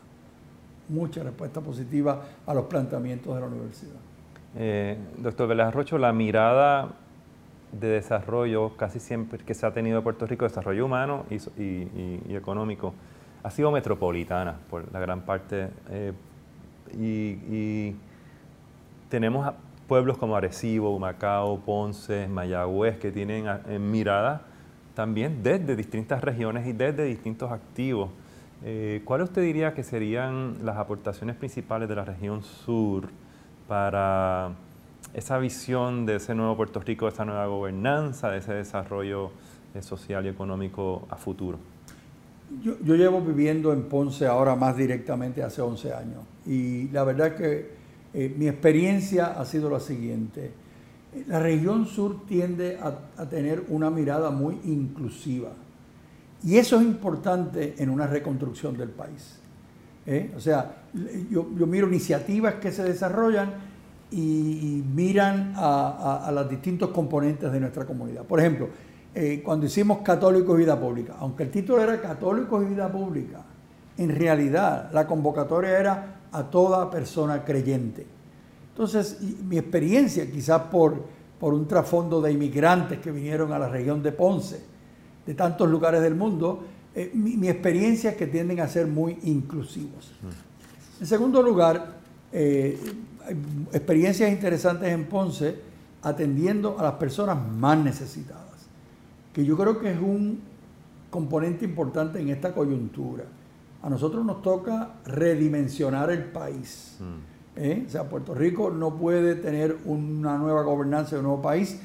mucha 0.93 1.23
respuesta 1.23 1.61
positiva 1.61 2.23
a 2.47 2.55
los 2.55 2.67
planteamientos 2.67 3.35
de 3.35 3.41
la 3.41 3.47
universidad. 3.47 3.97
Eh, 4.57 4.99
doctor 5.19 5.49
Vélez 5.49 5.73
Rocho, 5.73 5.99
la 5.99 6.13
mirada 6.13 6.91
de 7.73 7.89
desarrollo 7.89 8.77
casi 8.77 9.01
siempre 9.01 9.39
que 9.45 9.55
se 9.55 9.65
ha 9.65 9.73
tenido 9.73 9.99
en 9.99 10.05
Puerto 10.05 10.27
Rico, 10.27 10.45
desarrollo 10.45 10.85
humano 10.85 11.25
y, 11.31 12.35
económico, 12.35 12.93
ha 13.43 13.51
sido 13.51 13.71
metropolitana 13.71 14.57
por 14.71 14.93
la 14.93 15.01
gran 15.01 15.23
parte. 15.23 15.71
Eh, 15.91 16.13
y, 16.99 17.97
tenemos 19.09 19.53
pueblos 19.87 20.17
como 20.17 20.37
Arecibo, 20.37 20.99
Macao, 20.99 21.61
Ponce, 21.61 22.29
Mayagüez, 22.29 22.99
que 22.99 23.13
tienen 23.13 23.45
en 23.69 23.91
mirada 23.91 24.41
también 24.95 25.43
desde 25.43 25.77
distintas 25.77 26.23
regiones 26.23 26.67
y 26.67 26.73
desde 26.73 27.05
distintos 27.05 27.53
activos. 27.53 28.09
Eh, 28.65 29.03
¿Cuál 29.05 29.23
usted 29.23 29.43
diría 29.43 29.75
que 29.75 29.83
serían 29.83 30.65
las 30.65 30.77
aportaciones 30.77 31.37
principales 31.37 31.89
de 31.89 31.97
la 31.97 32.05
región 32.05 32.43
sur 32.43 33.09
para 33.67 34.53
esa 35.15 35.39
visión 35.39 36.07
de 36.07 36.17
ese 36.17 36.35
nuevo 36.35 36.57
Puerto 36.57 36.81
Rico, 36.81 37.07
de 37.07 37.13
esa 37.13 37.25
nueva 37.25 37.47
gobernanza, 37.47 38.31
de 38.31 38.39
ese 38.39 38.55
desarrollo 38.55 39.31
eh, 39.75 39.83
social 39.83 40.27
y 40.27 40.29
económico 40.29 41.07
a 41.11 41.17
futuro? 41.17 41.59
Yo, 42.63 42.95
llevo 42.95 43.21
viviendo 43.21 43.73
en 43.73 43.85
Ponce 43.85 44.27
ahora 44.27 44.55
más 44.55 44.77
directamente 44.77 45.43
hace 45.43 45.63
11 45.63 45.95
años 45.95 46.21
y 46.47 46.89
la 46.89 47.03
verdad 47.03 47.29
es 47.29 47.35
que 47.35 47.71
eh, 48.15 48.35
mi 48.37 48.47
experiencia 48.47 49.41
ha 49.41 49.45
sido 49.47 49.71
la 49.71 49.81
siguiente. 49.81 50.53
La 51.29 51.41
región 51.41 51.87
sur 51.87 52.27
tiende 52.27 52.79
a, 52.79 53.27
tener 53.27 53.65
una 53.69 53.91
mirada 53.91 54.31
muy 54.31 54.59
inclusiva 54.65 55.51
y 56.45 56.57
eso 56.57 56.77
es 56.77 56.83
importante 56.83 57.75
en 57.79 57.91
una 57.91 58.07
reconstrucción 58.07 58.77
del 58.77 58.91
país. 58.91 59.39
¿eh? 60.07 60.33
O 60.37 60.41
sea, 60.41 60.83
yo, 61.31 61.45
miro 61.45 61.89
iniciativas 61.89 62.55
que 62.55 62.73
se 62.73 62.83
desarrollan 62.83 63.51
y, 64.11 64.83
miran 64.95 65.55
a, 65.57 66.31
los 66.35 66.49
distintos 66.49 66.91
componentes 66.91 67.51
de 67.51 67.61
nuestra 67.61 67.87
comunidad. 67.87 68.25
Por 68.25 68.41
ejemplo, 68.41 68.69
eh, 69.15 69.41
cuando 69.45 69.67
hicimos 69.67 69.99
Católicos 69.99 70.55
y 70.57 70.63
Vida 70.63 70.79
Pública, 70.79 71.17
aunque 71.19 71.45
el 71.45 71.51
título 71.51 71.83
era 71.83 72.01
Católicos 72.01 72.63
y 72.63 72.71
Vida 72.71 72.91
Pública, 72.91 73.45
en 73.97 74.09
realidad 74.09 74.91
la 74.93 75.07
convocatoria 75.07 75.79
era 75.79 76.17
a 76.33 76.45
toda 76.45 76.91
persona 76.91 77.45
creyente. 77.45 78.07
Entonces, 78.71 79.21
mi 79.21 79.59
experiencia, 79.59 80.29
quizás 80.31 80.63
por, 80.63 81.05
por 81.39 81.55
un 81.55 81.69
trasfondo 81.69 82.21
de 82.21 82.33
inmigrantes 82.33 82.99
que 82.99 83.13
vinieron 83.13 83.53
a 83.53 83.59
la 83.59 83.69
región 83.69 84.03
de 84.03 84.13
Ponce, 84.13 84.72
de 85.27 85.35
tantos 85.35 85.69
lugares 85.69 86.03
del 86.03 86.15
mundo, 86.15 86.65
eh, 86.95 87.11
mi, 87.15 87.49
experiencia 87.49 88.11
es 88.11 88.17
que 88.17 88.27
tienden 88.27 88.61
a 88.61 88.69
ser 88.69 88.87
muy 88.87 89.19
inclusivos. 89.23 90.13
En 91.01 91.07
segundo 91.07 91.43
lugar, 91.43 91.97
eh, 92.33 92.79
experiencias 93.73 94.31
interesantes 94.31 94.89
en 94.89 95.05
Ponce 95.07 95.57
atendiendo 96.03 96.79
a 96.79 96.83
las 96.83 96.95
personas 96.95 97.39
más 97.49 97.79
necesitadas, 97.79 98.43
que 99.33 99.45
yo 99.45 99.57
creo 99.57 99.79
que 99.79 99.93
es 99.93 99.99
un 99.99 100.41
componente 101.11 101.65
importante 101.65 102.21
en 102.21 102.31
esta 102.31 102.53
coyuntura. 102.53 103.25
A 103.83 103.91
nosotros 103.91 104.25
nos 104.25 104.43
toca 104.43 104.95
redimensionar 105.05 106.11
el 106.11 106.25
país. 106.25 106.97
Mm. 107.01 107.61
¿eh? 107.61 107.85
O 107.87 107.91
sea, 107.91 108.09
Puerto 108.09 108.35
Rico 108.35 108.71
no 108.71 108.97
puede 108.97 109.35
tener 109.37 109.79
una 109.85 110.39
nueva 110.39 110.63
gobernanza 110.63 111.13
de 111.13 111.19
un 111.19 111.27
nuevo 111.27 111.43
país 111.43 111.79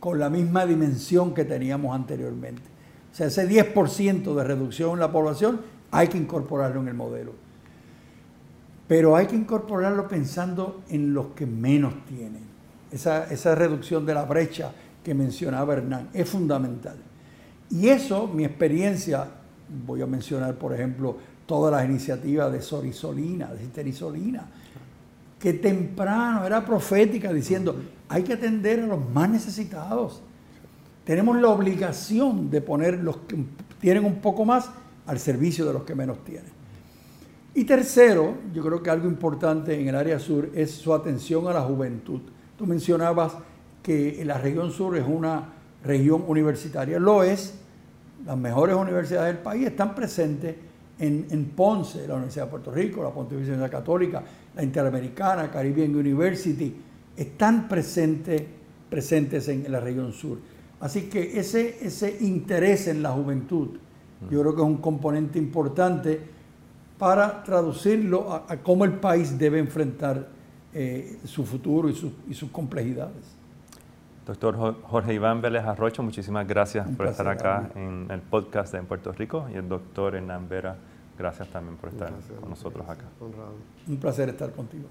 con 0.00 0.18
la 0.18 0.30
misma 0.30 0.66
dimensión 0.66 1.34
que 1.34 1.44
teníamos 1.44 1.94
anteriormente. 1.94 2.75
O 3.16 3.18
sea, 3.18 3.28
ese 3.28 3.48
10% 3.48 4.34
de 4.34 4.44
reducción 4.44 4.92
en 4.92 5.00
la 5.00 5.10
población 5.10 5.62
hay 5.90 6.08
que 6.08 6.18
incorporarlo 6.18 6.82
en 6.82 6.88
el 6.88 6.92
modelo. 6.92 7.32
Pero 8.86 9.16
hay 9.16 9.26
que 9.26 9.34
incorporarlo 9.34 10.06
pensando 10.06 10.82
en 10.90 11.14
los 11.14 11.28
que 11.28 11.46
menos 11.46 11.94
tienen. 12.04 12.42
Esa, 12.92 13.24
esa 13.32 13.54
reducción 13.54 14.04
de 14.04 14.12
la 14.12 14.26
brecha 14.26 14.70
que 15.02 15.14
mencionaba 15.14 15.72
Hernán 15.72 16.10
es 16.12 16.28
fundamental. 16.28 16.98
Y 17.70 17.88
eso, 17.88 18.26
mi 18.26 18.44
experiencia, 18.44 19.26
voy 19.86 20.02
a 20.02 20.06
mencionar, 20.06 20.56
por 20.56 20.74
ejemplo, 20.74 21.16
todas 21.46 21.72
las 21.72 21.88
iniciativas 21.88 22.52
de 22.52 22.60
Sorisolina, 22.60 23.46
de 23.46 23.60
Citerisolina, 23.60 24.44
que 25.40 25.54
temprano 25.54 26.44
era 26.44 26.62
profética 26.66 27.32
diciendo, 27.32 27.80
hay 28.10 28.22
que 28.22 28.34
atender 28.34 28.80
a 28.80 28.86
los 28.86 29.08
más 29.08 29.30
necesitados. 29.30 30.20
Tenemos 31.06 31.40
la 31.40 31.48
obligación 31.48 32.50
de 32.50 32.60
poner 32.60 32.98
los 32.98 33.18
que 33.18 33.36
tienen 33.80 34.04
un 34.04 34.16
poco 34.16 34.44
más 34.44 34.68
al 35.06 35.20
servicio 35.20 35.64
de 35.64 35.72
los 35.72 35.84
que 35.84 35.94
menos 35.94 36.24
tienen. 36.24 36.50
Y 37.54 37.64
tercero, 37.64 38.34
yo 38.52 38.62
creo 38.64 38.82
que 38.82 38.90
algo 38.90 39.08
importante 39.08 39.80
en 39.80 39.86
el 39.86 39.94
área 39.94 40.18
sur 40.18 40.50
es 40.52 40.72
su 40.72 40.92
atención 40.92 41.46
a 41.46 41.52
la 41.52 41.62
juventud. 41.62 42.20
Tú 42.58 42.66
mencionabas 42.66 43.34
que 43.84 44.20
la 44.26 44.36
región 44.36 44.72
sur 44.72 44.96
es 44.96 45.04
una 45.06 45.52
región 45.84 46.24
universitaria. 46.26 46.98
Lo 46.98 47.22
es. 47.22 47.54
Las 48.26 48.36
mejores 48.36 48.74
universidades 48.74 49.32
del 49.32 49.42
país 49.42 49.68
están 49.68 49.94
presentes 49.94 50.56
en, 50.98 51.52
Ponce, 51.54 52.08
la 52.08 52.14
Universidad 52.14 52.46
de 52.46 52.50
Puerto 52.50 52.72
Rico, 52.72 53.02
la 53.04 53.10
Pontificia 53.10 53.52
Universidad 53.52 53.78
Católica, 53.78 54.24
la 54.56 54.62
Interamericana, 54.64 55.50
Caribbean 55.50 55.94
University, 55.94 56.74
están 57.16 57.68
presentes, 57.68 59.48
en 59.48 59.70
la 59.70 59.78
región 59.78 60.12
sur. 60.12 60.38
Así 60.80 61.08
que 61.08 61.38
ese, 61.38 61.84
ese 61.84 62.18
interés 62.20 62.86
en 62.86 63.02
la 63.02 63.10
juventud, 63.10 63.78
yo 64.30 64.40
creo 64.40 64.54
que 64.54 64.60
es 64.60 64.66
un 64.66 64.78
componente 64.78 65.38
importante 65.38 66.20
para 66.98 67.42
traducirlo 67.42 68.32
a, 68.32 68.56
cómo 68.58 68.84
el 68.84 68.94
país 68.94 69.38
debe 69.38 69.58
enfrentar 69.58 70.28
eh, 70.72 71.18
su 71.24 71.44
futuro 71.44 71.88
y, 71.88 72.14
y 72.28 72.34
sus 72.34 72.50
complejidades. 72.50 73.36
Doctor 74.26 74.56
Jorge 74.82 75.14
Iván 75.14 75.40
Vélez 75.40 75.64
Arrocho, 75.64 76.02
muchísimas 76.02 76.48
gracias 76.48 76.88
Un 76.88 76.96
por 76.96 77.06
estar 77.06 77.28
acá 77.28 77.70
en 77.76 78.08
el 78.10 78.20
podcast 78.20 78.72
de 78.72 78.80
en 78.80 78.86
Puerto 78.86 79.12
Rico 79.12 79.46
y 79.52 79.54
el 79.54 79.68
doctor 79.68 80.16
Hernán 80.16 80.48
Vera, 80.48 80.76
gracias 81.16 81.48
también 81.48 81.76
por 81.76 81.90
estar 81.90 82.12
con 82.40 82.50
nosotros 82.50 82.88
acá. 82.88 83.04
Honrado. 83.20 83.54
Un 83.86 83.96
placer 83.98 84.28
estar 84.30 84.50
contigo. 84.50 84.86